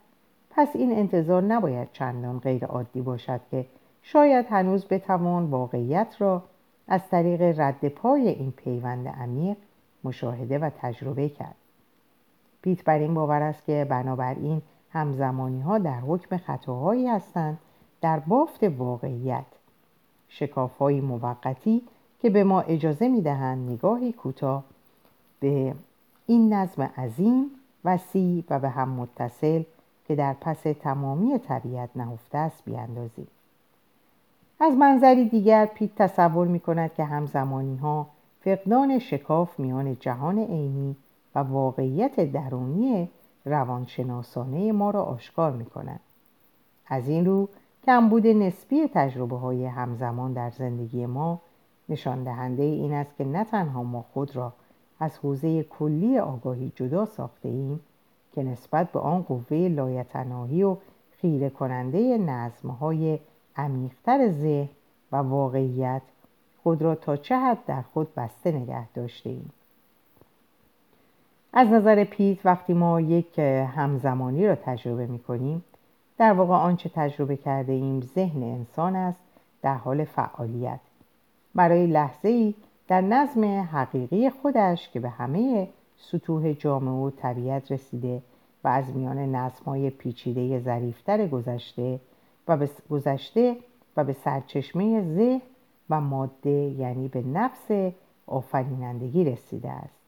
پس 0.50 0.68
این 0.74 0.92
انتظار 0.92 1.42
نباید 1.42 1.88
چندان 1.92 2.38
غیر 2.38 2.64
عادی 2.64 3.00
باشد 3.00 3.40
که 3.50 3.66
شاید 4.02 4.46
هنوز 4.50 4.86
بتوان 4.86 5.44
واقعیت 5.44 6.16
را 6.18 6.42
از 6.88 7.08
طریق 7.08 7.60
رد 7.60 7.88
پای 7.88 8.28
این 8.28 8.50
پیوند 8.50 9.08
عمیق 9.08 9.56
مشاهده 10.04 10.58
و 10.58 10.70
تجربه 10.78 11.28
کرد. 11.28 11.54
پیت 12.62 12.84
بر 12.84 12.98
این 12.98 13.14
باور 13.14 13.42
است 13.42 13.64
که 13.64 13.86
بنابراین 13.90 14.62
همزمانی 14.94 15.60
ها 15.60 15.78
در 15.78 16.00
حکم 16.00 16.36
خطاهایی 16.36 17.08
هستند 17.08 17.58
در 18.00 18.18
بافت 18.18 18.62
واقعیت. 18.62 19.44
شکاف 20.28 20.78
های 20.78 21.00
موقتی 21.00 21.82
که 22.20 22.30
به 22.30 22.44
ما 22.44 22.60
اجازه 22.60 23.08
می 23.08 23.22
دهند 23.22 23.70
نگاهی 23.70 24.12
کوتاه 24.12 24.64
به 25.40 25.74
این 26.26 26.52
نظم 26.52 26.82
عظیم 26.82 27.50
وسیع 27.84 28.44
و 28.50 28.58
به 28.58 28.68
هم 28.68 28.88
متصل 28.88 29.62
که 30.04 30.14
در 30.14 30.32
پس 30.32 30.62
تمامی 30.80 31.38
طبیعت 31.38 31.90
نهفته 31.96 32.38
است 32.38 32.64
بیاندازیم. 32.64 33.26
از 34.60 34.74
منظری 34.74 35.28
دیگر 35.28 35.66
پیت 35.66 35.94
تصور 35.94 36.46
می 36.46 36.60
کند 36.60 36.94
که 36.94 37.04
همزمانی 37.04 37.76
ها 37.76 38.06
فقدان 38.40 38.98
شکاف 38.98 39.60
میان 39.60 39.96
جهان 40.00 40.38
عینی 40.38 40.96
و 41.34 41.38
واقعیت 41.38 42.32
درونی 42.32 43.08
روانشناسانه 43.44 44.72
ما 44.72 44.90
را 44.90 45.02
آشکار 45.02 45.52
می 45.52 45.64
کند. 45.64 46.00
از 46.86 47.08
این 47.08 47.26
رو 47.26 47.48
کمبود 47.86 48.26
نسبی 48.26 48.88
تجربه 48.94 49.36
های 49.36 49.66
همزمان 49.66 50.32
در 50.32 50.50
زندگی 50.50 51.06
ما 51.06 51.40
نشان 51.88 52.24
دهنده 52.24 52.62
این 52.62 52.92
است 52.92 53.16
که 53.16 53.24
نه 53.24 53.44
تنها 53.44 53.82
ما 53.82 54.04
خود 54.12 54.36
را 54.36 54.52
از 55.00 55.18
حوزه 55.18 55.62
کلی 55.62 56.18
آگاهی 56.18 56.72
جدا 56.76 57.06
ساخته 57.06 57.48
ایم 57.48 57.80
که 58.32 58.42
نسبت 58.42 58.92
به 58.92 58.98
آن 59.00 59.22
قوه 59.22 59.56
لایتناهی 59.56 60.62
و 60.62 60.76
خیره 61.10 61.50
کننده 61.50 62.18
نظمهای 62.18 63.18
عمیقتر 63.56 64.30
ذهن 64.30 64.68
و 65.12 65.16
واقعیت 65.16 66.02
خود 66.62 66.82
را 66.82 66.94
تا 66.94 67.16
چه 67.16 67.36
حد 67.36 67.58
در 67.66 67.82
خود 67.82 68.14
بسته 68.14 68.52
نگه 68.52 68.88
داشته 68.88 69.30
ایم. 69.30 69.50
از 71.56 71.68
نظر 71.68 72.04
پیت 72.04 72.46
وقتی 72.46 72.72
ما 72.72 73.00
یک 73.00 73.38
همزمانی 73.38 74.46
را 74.46 74.54
تجربه 74.54 75.06
می 75.06 75.18
کنیم 75.18 75.64
در 76.18 76.32
واقع 76.32 76.54
آنچه 76.54 76.90
تجربه 76.94 77.36
کرده 77.36 77.72
ایم 77.72 78.00
ذهن 78.00 78.42
انسان 78.42 78.96
است 78.96 79.20
در 79.62 79.74
حال 79.74 80.04
فعالیت. 80.04 80.80
برای 81.54 81.86
لحظه 81.86 82.28
ای 82.28 82.54
در 82.88 83.00
نظم 83.00 83.44
حقیقی 83.44 84.30
خودش 84.30 84.88
که 84.88 85.00
به 85.00 85.08
همه 85.08 85.68
سطوح 85.96 86.52
جامعه 86.52 86.94
و 86.94 87.10
طبیعت 87.10 87.72
رسیده 87.72 88.22
و 88.64 88.68
از 88.68 88.96
میان 88.96 89.18
نظمهای 89.18 89.90
پیچیده 89.90 90.60
ظریفتر 90.60 91.26
گذشته 91.26 92.00
و 92.48 92.56
به 92.56 92.70
گذشته 92.90 93.56
و 93.96 94.04
به 94.04 94.12
سرچشمه 94.12 95.14
ذهن 95.14 95.40
و 95.90 96.00
ماده 96.00 96.50
یعنی 96.50 97.08
به 97.08 97.22
نفس 97.22 97.92
آفرینندگی 98.26 99.24
رسیده 99.24 99.70
است. 99.70 100.03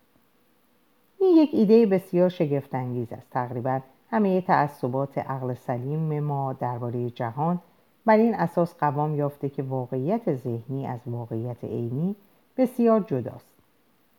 این 1.20 1.36
یک 1.36 1.50
ایده 1.52 1.86
بسیار 1.86 2.28
شگفتانگیز 2.28 3.12
است 3.12 3.30
تقریبا 3.30 3.80
همه 4.10 4.40
تعصبات 4.40 5.18
عقل 5.18 5.54
سلیم 5.54 6.20
ما 6.20 6.52
درباره 6.52 7.10
جهان 7.10 7.60
بر 8.06 8.16
این 8.16 8.34
اساس 8.34 8.74
قوام 8.74 9.14
یافته 9.14 9.48
که 9.48 9.62
واقعیت 9.62 10.34
ذهنی 10.34 10.86
از 10.86 11.00
واقعیت 11.06 11.64
عینی 11.64 12.16
بسیار 12.56 13.00
جداست 13.00 13.54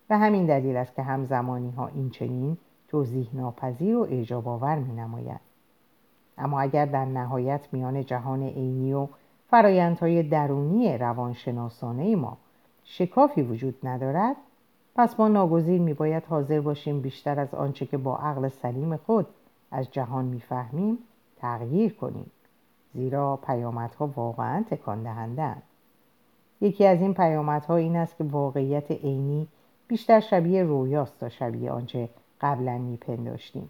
و 0.10 0.17
همین 0.17 0.45
دلیل 0.45 0.75
است 0.75 0.95
که 0.95 1.01
همزمانی 1.01 1.71
ها 1.71 1.88
این 1.88 2.10
چنین 2.10 2.57
توضیح 2.88 3.29
ناپذیر 3.33 3.97
و 3.97 4.01
اعجاب 4.01 4.47
آور 4.47 4.75
می 4.75 4.93
نماید. 4.93 5.39
اما 6.38 6.62
اگر 6.62 6.86
در 6.86 7.05
نهایت 7.05 7.67
میان 7.71 8.05
جهان 8.05 8.43
عینی 8.43 8.93
و 8.93 9.07
فرایندهای 9.49 10.23
درونی 10.23 10.97
روانشناسانه 10.97 12.15
ما 12.15 12.38
شکافی 12.83 13.41
وجود 13.41 13.75
ندارد 13.83 14.36
پس 14.97 15.19
ما 15.19 15.27
ناگزیر 15.27 15.81
میباید 15.81 16.23
حاضر 16.25 16.62
باشیم 16.62 17.01
بیشتر 17.01 17.39
از 17.39 17.53
آنچه 17.53 17.86
که 17.86 17.97
با 17.97 18.17
عقل 18.17 18.49
سلیم 18.49 18.97
خود 18.97 19.27
از 19.71 19.91
جهان 19.91 20.25
می‌فهمیم 20.25 20.97
تغییر 21.39 21.93
کنیم. 21.93 22.31
زیرا 22.93 23.39
پیامدها 23.47 24.07
واقعا 24.15 24.63
تکان 24.69 25.03
دهندهاند 25.03 25.63
یکی 26.62 26.86
از 26.86 27.01
این 27.01 27.13
پیامدها 27.13 27.75
این 27.75 27.95
است 27.95 28.17
که 28.17 28.23
واقعیت 28.23 28.91
عینی 28.91 29.47
بیشتر 29.88 30.19
شبیه 30.19 30.63
رویاست 30.63 31.19
تا 31.19 31.29
شبیه 31.29 31.71
آنچه 31.71 32.10
قبلا 32.41 32.77
میپنداشتیم. 32.77 33.69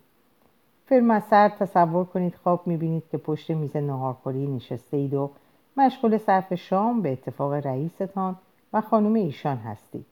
فیلم 0.86 1.20
تصور 1.60 2.06
کنید 2.06 2.36
خواب 2.36 2.68
می‌بینید 2.68 3.04
که 3.12 3.18
پشت 3.18 3.52
میز 3.52 3.76
نهارخوری 3.76 4.48
نشسته 4.48 4.98
اید 4.98 5.14
و 5.14 5.30
مشغول 5.78 6.18
صرف 6.18 6.54
شام 6.54 7.02
به 7.02 7.12
اتفاق 7.12 7.54
رئیستان 7.54 8.36
و 8.74 8.82
خانم 8.82 9.14
ایشان 9.14 9.58
هستید. 9.58 10.06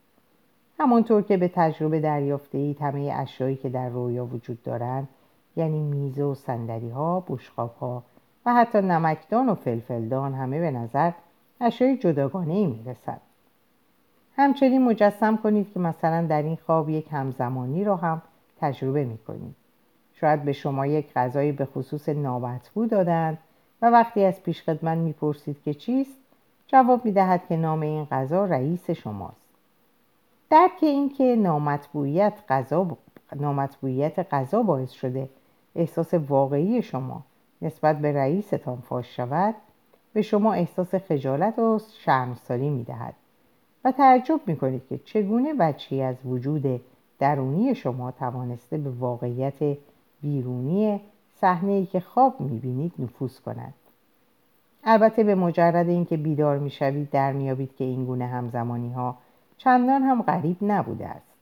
همانطور 0.79 1.21
که 1.21 1.37
به 1.37 1.47
تجربه 1.47 1.99
دریافته 1.99 2.57
اید 2.57 2.81
همه 2.81 3.13
اشیایی 3.15 3.55
که 3.55 3.69
در 3.69 3.89
رویا 3.89 4.25
وجود 4.25 4.63
دارند 4.63 5.07
یعنی 5.55 5.79
میز 5.79 6.19
و 6.19 6.35
سندلی 6.35 6.89
ها، 6.89 7.23
بشقاب 7.29 7.75
ها 7.81 8.03
و 8.45 8.53
حتی 8.53 8.81
نمکدان 8.81 9.49
و 9.49 9.55
فلفلدان 9.55 10.33
همه 10.33 10.59
به 10.59 10.71
نظر 10.71 11.11
اشیای 11.61 11.97
جداگانه 11.97 12.53
ای 12.53 12.65
می 12.65 12.83
رسد. 12.85 13.21
همچنین 14.37 14.85
مجسم 14.85 15.37
کنید 15.37 15.73
که 15.73 15.79
مثلا 15.79 16.27
در 16.27 16.41
این 16.41 16.57
خواب 16.65 16.89
یک 16.89 17.07
همزمانی 17.11 17.83
را 17.83 17.95
هم 17.95 18.21
تجربه 18.59 19.03
می 19.03 19.17
کنید. 19.17 19.55
شاید 20.13 20.43
به 20.43 20.53
شما 20.53 20.85
یک 20.85 21.13
غذایی 21.13 21.51
به 21.51 21.65
خصوص 21.65 22.09
نامطبوع 22.09 22.87
دادند 22.87 23.37
و 23.81 23.89
وقتی 23.89 24.23
از 24.23 24.43
پیشخدمت 24.43 24.97
می‌پرسید 24.97 25.61
که 25.63 25.73
چیست 25.73 26.17
جواب 26.67 27.05
می‌دهد 27.05 27.47
که 27.47 27.57
نام 27.57 27.81
این 27.81 28.05
غذا 28.05 28.45
رئیس 28.45 28.89
شماست 28.89 29.44
درک 30.49 30.77
اینکه 30.81 31.35
نامطبوعیت 31.35 32.33
غذا 32.49 32.97
نامطبوعیت 33.35 34.33
غذا 34.33 34.63
باعث 34.63 34.91
شده 34.91 35.29
احساس 35.75 36.13
واقعی 36.13 36.81
شما 36.81 37.23
نسبت 37.61 37.99
به 37.99 38.13
رئیستان 38.13 38.77
فاش 38.77 39.15
شود 39.15 39.55
به 40.13 40.21
شما 40.21 40.53
احساس 40.53 40.95
خجالت 40.95 41.59
و 41.59 41.79
شرمساری 41.99 42.69
می‌دهد 42.69 43.13
و 43.85 43.91
تعجب 43.91 44.39
می‌کنید 44.47 44.87
که 44.87 44.97
چگونه 44.97 45.53
بچی 45.53 46.01
از 46.01 46.15
وجود 46.25 46.81
درونی 47.19 47.75
شما 47.75 48.11
توانسته 48.11 48.77
به 48.77 48.89
واقعیت 48.89 49.77
بیرونی 50.21 51.01
صحنه 51.33 51.71
ای 51.71 51.85
که 51.85 51.99
خواب 51.99 52.41
می‌بینید 52.41 52.93
نفوذ 52.99 53.39
کند. 53.39 53.73
البته 54.83 55.23
به 55.23 55.35
مجرد 55.35 55.89
اینکه 55.89 56.17
بیدار 56.17 56.57
می‌شوید 56.57 57.09
در 57.09 57.33
میابید 57.33 57.75
که 57.75 57.83
این 57.83 58.05
گونه 58.05 58.25
همزمانی 58.25 58.93
ها 58.93 59.17
چندان 59.57 60.01
هم 60.01 60.21
غریب 60.21 60.57
نبوده 60.61 61.07
است. 61.07 61.35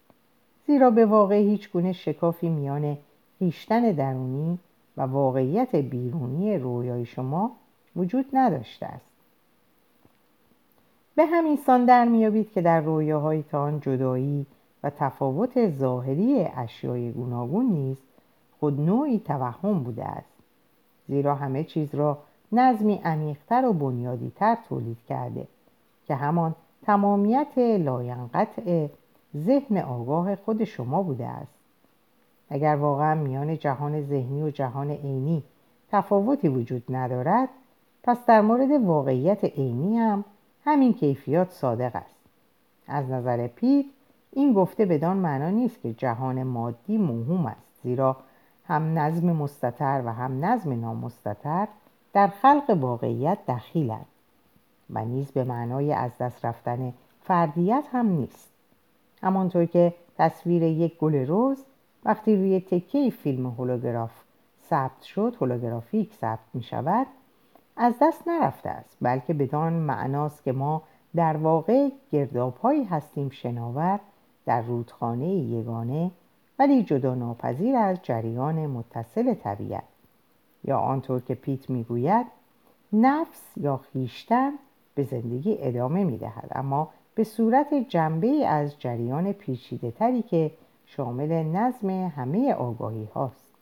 زیرا 0.68 0.92
به 0.92 1.06
واقع 1.06 1.36
هیچ 1.36 1.72
گونه 1.72 1.94
شکافی 1.94 2.50
میان 2.50 2.98
خیشتن 3.40 3.92
درونی 3.92 4.60
و 4.98 5.02
واقعیت 5.02 5.76
بیرونی 5.76 6.58
رویای 6.58 7.06
شما 7.06 7.52
وجود 7.96 8.26
نداشته 8.34 8.86
است. 8.86 9.06
به 11.16 11.26
همین 11.26 11.56
سان 11.56 11.86
در 11.86 12.06
میابید 12.06 12.52
که 12.52 12.62
در 12.62 12.82
رویاهایتان 12.82 13.80
جدایی 13.80 14.46
و 14.84 14.90
تفاوت 14.90 15.70
ظاهری 15.70 16.46
اشیای 16.56 17.12
گوناگون 17.12 17.66
نیست 17.66 18.04
خود 18.60 18.80
نوعی 18.80 19.20
توهم 19.20 19.84
بوده 19.84 20.06
است. 20.06 20.34
زیرا 21.08 21.36
همه 21.36 21.64
چیز 21.64 21.96
را 21.96 22.18
نظمی 22.52 23.02
عمیقتر 23.06 23.66
و 23.66 23.74
بنیادیتر 23.74 24.58
تولید 24.70 24.98
کرده 25.10 25.48
که 26.08 26.16
همان 26.16 26.56
تمامیت 26.86 27.58
لاینقطع 27.58 28.88
ذهن 29.38 29.78
آگاه 29.78 30.36
خود 30.36 30.64
شما 30.64 31.04
بوده 31.04 31.28
است. 31.28 31.54
اگر 32.50 32.76
واقعا 32.76 33.16
میان 33.16 33.58
جهان 33.58 34.02
ذهنی 34.02 34.44
و 34.44 34.50
جهان 34.50 34.92
عینی 34.92 35.44
تفاوتی 35.92 36.48
وجود 36.48 36.84
ندارد 36.90 37.50
پس 38.04 38.26
در 38.26 38.42
مورد 38.42 38.72
واقعیت 38.72 39.44
عینی 39.44 39.98
هم 39.98 40.26
همین 40.66 40.94
کیفیات 40.94 41.52
صادق 41.52 41.96
است. 41.96 42.16
از 42.88 43.10
نظر 43.10 43.48
پیت 43.48 43.86
این 44.32 44.54
گفته 44.54 44.86
بدان 44.86 45.18
معنا 45.18 45.50
نیست 45.50 45.82
که 45.82 45.94
جهان 45.94 46.44
مادی 46.44 46.98
موهوم 46.98 47.46
است 47.46 47.82
زیرا 47.84 48.18
هم 48.68 49.00
نظم 49.00 49.32
مستطر 49.32 50.02
و 50.06 50.14
هم 50.14 50.46
نظم 50.46 50.82
نامستطر 50.82 51.68
در 52.14 52.28
خلق 52.28 52.78
واقعیت 52.80 53.38
دخیلند. 53.48 54.06
و 54.94 55.06
نیز 55.06 55.32
به 55.32 55.44
معنای 55.44 55.94
از 55.94 56.18
دست 56.18 56.46
رفتن 56.46 56.94
فردیت 57.22 57.84
هم 57.92 58.08
نیست. 58.08 58.50
همانطور 59.24 59.66
که 59.66 59.94
تصویر 60.18 60.64
یک 60.64 60.98
گل 60.98 61.16
روز 61.16 61.66
وقتی 62.06 62.36
روی 62.36 62.60
تکه 62.60 63.10
فیلم 63.10 63.46
هولوگراف 63.48 64.12
ثبت 64.70 65.02
شد 65.02 65.36
هولوگرافیک 65.42 66.14
ثبت 66.14 66.40
می 66.54 66.64
شود 66.64 67.08
از 67.78 67.94
دست 68.02 68.28
نرفته 68.28 68.70
است 68.70 68.98
بلکه 69.02 69.34
بدان 69.34 69.74
معناست 69.74 70.44
که 70.44 70.52
ما 70.52 70.84
در 71.16 71.38
واقع 71.38 71.90
گردابهایی 72.12 72.84
هستیم 72.84 73.30
شناور 73.30 74.00
در 74.46 74.62
رودخانه 74.62 75.28
یگانه 75.28 76.12
ولی 76.60 76.84
جدا 76.84 77.16
ناپذیر 77.16 77.76
از 77.76 77.98
جریان 78.04 78.68
متصل 78.68 79.34
طبیعت. 79.34 79.84
یا 80.64 80.80
آنطور 80.80 81.22
که 81.22 81.36
پیت 81.36 81.70
می‌گوید 81.70 82.28
نفس 82.94 83.42
یا 83.58 83.78
خیشتن 83.78 84.52
به 84.96 85.04
زندگی 85.04 85.58
ادامه 85.60 86.04
می‌دهد. 86.04 86.52
اما 86.56 86.90
به 87.16 87.24
صورت 87.24 87.74
جنبه 87.74 88.48
از 88.48 88.80
جریان 88.80 89.32
پیچیده 89.32 89.92
تری 89.92 90.22
که 90.22 90.52
شامل 90.86 91.44
نظم 91.44 91.90
همه 91.90 92.54
آگاهی 92.54 93.08
هاست. 93.16 93.54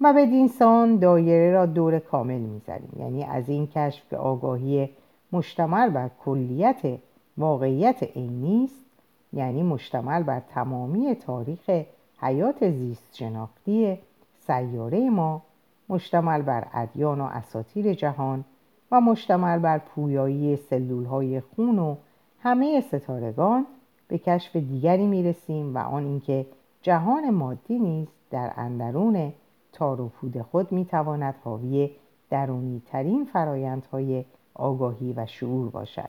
و 0.00 0.12
به 0.12 0.48
سان 0.48 0.96
دایره 0.96 1.52
را 1.52 1.66
دور 1.66 1.98
کامل 1.98 2.40
می‌زنیم. 2.40 2.92
یعنی 2.98 3.24
از 3.24 3.48
این 3.48 3.66
کشف 3.66 4.10
که 4.10 4.16
آگاهی 4.16 4.88
مشتمل 5.32 5.90
بر 5.90 6.10
کلیت 6.24 6.98
واقعیت 7.38 8.02
عینی 8.02 8.64
است 8.64 8.84
یعنی 9.32 9.62
مشتمل 9.62 10.22
بر 10.22 10.40
تمامی 10.40 11.14
تاریخ 11.14 11.70
حیات 12.20 12.70
زیست 12.70 13.16
شناختی 13.16 13.98
سیاره 14.46 15.10
ما 15.10 15.42
مشتمل 15.88 16.42
بر 16.42 16.66
ادیان 16.74 17.20
و 17.20 17.24
اساتیر 17.24 17.94
جهان 17.94 18.44
و 18.92 19.00
مشتمل 19.00 19.58
بر 19.58 19.78
پویایی 19.78 20.56
سلول 20.56 21.04
های 21.04 21.40
خون 21.40 21.78
و 21.78 21.96
همه 22.40 22.80
ستارگان 22.80 23.66
به 24.08 24.18
کشف 24.18 24.56
دیگری 24.56 25.06
می 25.06 25.22
رسیم 25.22 25.74
و 25.74 25.78
آن 25.78 26.04
اینکه 26.04 26.46
جهان 26.82 27.30
مادی 27.30 27.78
نیز 27.78 28.08
در 28.30 28.52
اندرون 28.56 29.32
تار 29.72 30.00
و 30.00 30.08
پود 30.08 30.42
خود 30.42 30.72
می 30.72 30.84
تواند 30.84 31.34
حاوی 31.44 31.90
درونی 32.30 32.82
ترین 32.86 33.24
فرایندهای 33.24 34.24
آگاهی 34.54 35.12
و 35.12 35.26
شعور 35.26 35.70
باشد. 35.70 36.08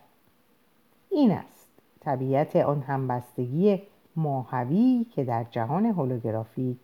این 1.09 1.31
است 1.31 1.67
طبیعت 1.99 2.55
آن 2.55 2.81
همبستگی 2.81 3.81
ماهوی 4.15 5.05
که 5.15 5.23
در 5.23 5.43
جهان 5.43 5.85
هولوگرافی 5.85 6.79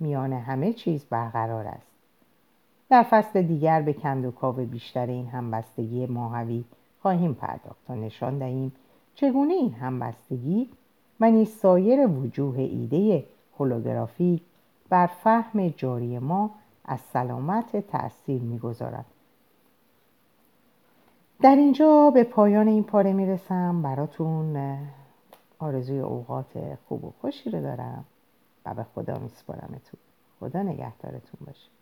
میان 0.00 0.32
همه 0.32 0.72
چیز 0.72 1.04
برقرار 1.04 1.66
است. 1.66 1.87
در 2.90 3.02
فصل 3.02 3.42
دیگر 3.42 3.82
به 3.82 3.92
کندوکاو 3.92 4.56
بیشتر 4.56 5.06
این 5.06 5.26
همبستگی 5.26 6.06
ماهوی 6.06 6.64
خواهیم 7.02 7.34
پرداخت 7.34 7.86
تا 7.86 7.94
نشان 7.94 8.38
دهیم 8.38 8.72
چگونه 9.14 9.54
این 9.54 9.72
همبستگی 9.72 10.68
و 11.20 11.30
نیز 11.30 11.48
سایر 11.48 12.06
وجوه 12.06 12.58
ایده 12.58 13.24
هولوگرافی 13.58 14.40
بر 14.88 15.06
فهم 15.06 15.68
جاری 15.68 16.18
ما 16.18 16.50
از 16.84 17.00
سلامت 17.00 17.76
تأثیر 17.76 18.42
می‌گذارد. 18.42 19.04
در 21.42 21.56
اینجا 21.56 22.10
به 22.10 22.24
پایان 22.24 22.68
این 22.68 22.84
پاره 22.84 23.12
می‌رسم. 23.12 23.82
براتون 23.82 24.78
آرزوی 25.58 25.98
اوقات 25.98 26.78
خوب 26.88 27.04
و 27.04 27.12
خوشی 27.20 27.50
رو 27.50 27.62
دارم 27.62 28.04
و 28.66 28.74
به 28.74 28.86
خدا 28.94 29.18
میسپارمتون. 29.18 30.00
خدا 30.40 30.62
نگهدارتون 30.62 31.40
باشه. 31.46 31.77